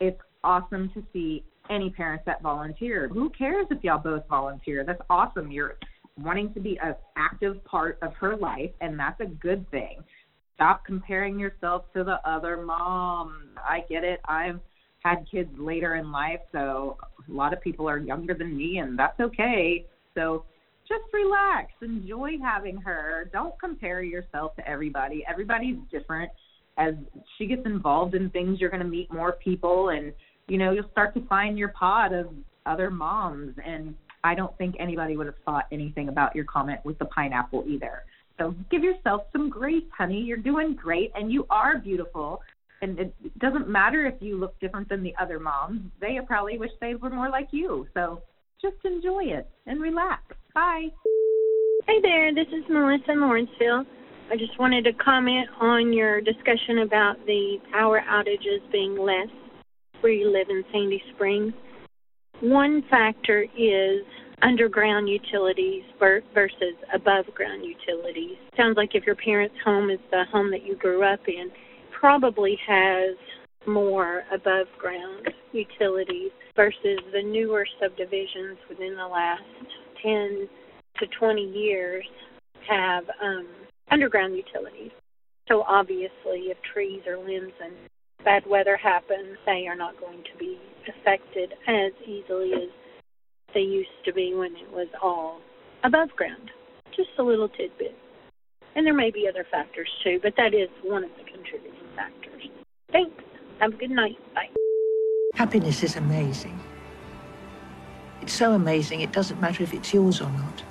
it's 0.01 0.21
awesome 0.43 0.91
to 0.95 1.03
see 1.13 1.45
any 1.71 1.91
parents 1.91 2.25
that 2.27 2.43
volunteer. 2.43 3.09
Who 3.09 3.31
cares 3.31 3.67
if 3.71 3.83
y'all 3.83 3.99
both 3.99 4.27
volunteer? 4.29 4.85
That's 4.85 5.01
awesome. 5.09 5.51
You're 5.51 5.77
wanting 6.19 6.53
to 6.55 6.61
be 6.61 6.79
an 6.83 6.95
active 7.17 7.65
part 7.65 7.99
of 8.03 8.13
her 8.15 8.37
life, 8.37 8.71
and 8.81 8.99
that's 8.99 9.21
a 9.21 9.27
good 9.27 9.69
thing. 9.71 10.05
Stop 10.55 10.85
comparing 10.85 11.39
yourself 11.39 11.85
to 11.95 12.05
the 12.05 12.19
other 12.29 12.63
mom. 12.63 13.49
I 13.57 13.81
get 13.89 14.05
it. 14.05 14.21
I've 14.27 14.61
had 15.01 15.27
kids 15.31 15.51
later 15.59 15.97
in 15.97 16.13
life, 16.13 16.41
so 16.53 16.97
a 17.29 17.33
lot 17.33 17.53
of 17.53 17.61
people 17.61 17.89
are 17.89 17.99
younger 17.99 18.35
than 18.35 18.57
me, 18.57 18.79
and 18.79 18.99
that's 18.99 19.19
okay. 19.21 19.85
So 20.15 20.45
just 20.89 21.03
relax, 21.13 21.73
enjoy 21.83 22.33
having 22.43 22.77
her. 22.77 23.29
Don't 23.33 23.59
compare 23.59 24.03
yourself 24.03 24.55
to 24.57 24.69
everybody. 24.69 25.25
Everybody's 25.29 25.77
different. 25.91 26.31
As 26.77 26.95
she 27.37 27.47
gets 27.47 27.65
involved 27.67 28.15
in 28.15 28.31
things, 28.31 28.61
you're 28.61 28.71
going 28.71 28.83
to 28.83 28.89
meet 28.89 29.13
more 29.13 29.33
people, 29.33 29.91
and 29.91 30.13
you 30.49 30.59
know 30.59 30.73
you'll 30.73 30.91
start 30.91 31.15
to 31.15 31.27
find 31.27 31.59
your 31.59 31.69
pod 31.69 32.13
of 32.13 32.29
other 32.67 32.91
moms. 32.91 33.55
And 33.65 33.95
I 34.23 34.35
don't 34.35 34.57
think 34.59 34.77
anybody 34.79 35.17
would 35.17 35.27
have 35.27 35.39
thought 35.45 35.67
anything 35.73 36.09
about 36.09 36.35
your 36.35 36.45
comment 36.45 36.81
with 36.85 36.99
the 36.99 37.07
pineapple 37.07 37.65
either. 37.67 38.03
So 38.39 38.55
give 38.71 38.83
yourself 38.83 39.23
some 39.33 39.49
grace, 39.49 39.85
honey. 39.97 40.21
You're 40.21 40.39
doing 40.39 40.75
great, 40.75 41.13
and 41.15 41.31
you 41.31 41.47
are 41.51 41.79
beautiful. 41.79 42.43
And 42.83 42.99
it 42.99 43.39
doesn't 43.39 43.69
matter 43.69 44.07
if 44.07 44.15
you 44.21 44.37
look 44.37 44.59
different 44.61 44.89
than 44.89 45.03
the 45.03 45.15
other 45.21 45.39
moms. 45.39 45.81
They 46.01 46.19
probably 46.27 46.59
wish 46.59 46.71
they 46.81 46.95
were 46.95 47.11
more 47.11 47.31
like 47.31 47.49
you. 47.53 47.87
So 47.95 48.23
just 48.61 48.77
enjoy 48.85 49.25
it 49.25 49.49
and 49.67 49.81
relax. 49.81 50.23
Bye. 50.55 50.89
Hey 51.87 52.01
there, 52.03 52.35
this 52.35 52.47
is 52.49 52.65
Melissa 52.69 53.13
Lawrenceville. 53.13 53.85
I 54.31 54.37
just 54.37 54.59
wanted 54.59 54.85
to 54.85 54.93
comment 54.95 55.49
on 55.61 55.93
your 55.93 56.21
discussion 56.21 56.79
about 56.79 57.17
the 57.27 57.59
power 57.73 58.03
outages 58.09 58.61
being 58.73 58.99
less 58.99 59.29
where 60.05 60.13
you 60.13 60.31
live 60.31 60.51
in 60.51 60.63
Sandy 60.71 61.03
Springs. 61.15 61.55
One 62.43 62.85
factor 62.91 63.47
is 63.57 64.05
underground 64.43 65.09
utilities 65.09 65.83
versus 65.99 66.75
above 66.93 67.25
ground 67.35 67.65
utilities. 67.65 68.37
Sounds 68.55 68.77
like 68.77 68.91
if 68.95 69.05
your 69.07 69.15
parents' 69.15 69.55
home 69.65 69.89
is 69.89 69.99
the 70.11 70.25
home 70.31 70.51
that 70.51 70.63
you 70.63 70.77
grew 70.77 71.03
up 71.03 71.21
in, 71.27 71.51
probably 71.99 72.59
has 72.69 73.17
more 73.67 74.25
above 74.31 74.67
ground 74.79 75.31
utilities 75.53 76.33
versus 76.55 76.99
the 77.15 77.23
newer 77.23 77.67
subdivisions 77.81 78.59
within 78.69 78.97
the 78.97 79.07
last 79.07 79.43
10 80.03 80.47
to 80.99 81.07
20 81.19 81.41
years 81.41 82.05
have 82.69 83.05
um, 83.23 83.49
underground 83.91 84.37
utilities. 84.37 84.91
So 85.49 85.63
obviously, 85.63 86.51
if 86.53 86.59
trees 86.75 87.01
or 87.07 87.17
limbs 87.17 87.53
and 87.63 87.73
bad 88.25 88.45
weather 88.47 88.77
happens, 88.77 89.37
they 89.47 89.67
are 89.69 89.77
not 89.77 89.99
going 90.01 90.23
to 90.25 90.39
be 90.39 90.59
affected 90.89 91.53
as 91.67 91.93
easily 92.07 92.53
as 92.55 92.71
they 93.53 93.61
used 93.61 93.91
to 94.05 94.13
be 94.13 94.35
when 94.35 94.57
it 94.57 94.71
was 94.73 94.89
all 95.03 95.41
above 95.85 96.11
ground. 96.17 96.51
Just 96.97 97.11
a 97.19 97.23
little 97.23 97.49
tidbit. 97.49 97.97
And 98.75 98.87
there 98.87 98.95
may 98.95 99.11
be 99.11 99.29
other 99.29 99.47
factors 99.51 99.89
too, 100.03 100.19
but 100.23 100.35
that 100.37 100.55
is 100.55 100.69
one 100.83 101.05
of 101.05 101.11
the 101.17 101.25
contributing 101.31 101.89
factors. 101.95 102.43
Thanks. 102.91 103.23
Have 103.61 103.75
a 103.75 103.77
good 103.77 103.91
night. 103.91 104.17
Bye. 104.35 104.49
Happiness 105.35 105.83
is 105.83 105.97
amazing. 105.97 106.59
It's 108.23 108.33
so 108.33 108.53
amazing, 108.53 109.03
it 109.03 109.13
doesn't 109.13 109.41
matter 109.41 109.63
if 109.63 109.75
it's 109.75 109.93
yours 109.93 110.21
or 110.21 110.31
not. 110.31 110.63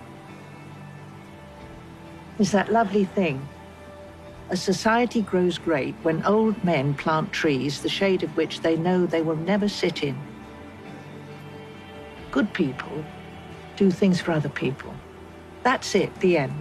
It's 2.39 2.51
that 2.51 2.71
lovely 2.71 3.05
thing. 3.05 3.47
A 4.49 4.57
society 4.57 5.21
grows 5.21 5.57
great 5.57 5.95
when 6.03 6.23
old 6.25 6.63
men 6.63 6.93
plant 6.93 7.31
trees, 7.31 7.81
the 7.81 7.89
shade 7.89 8.23
of 8.23 8.37
which 8.37 8.61
they 8.61 8.77
know 8.77 9.05
they 9.05 9.21
will 9.21 9.35
never 9.37 9.67
sit 9.67 10.03
in. 10.03 10.15
Good 12.31 12.53
people 12.53 13.05
do 13.75 13.89
things 13.89 14.21
for 14.21 14.31
other 14.31 14.49
people. 14.49 14.95
That's 15.63 15.95
it, 15.95 16.13
the 16.19 16.37
end. 16.37 16.53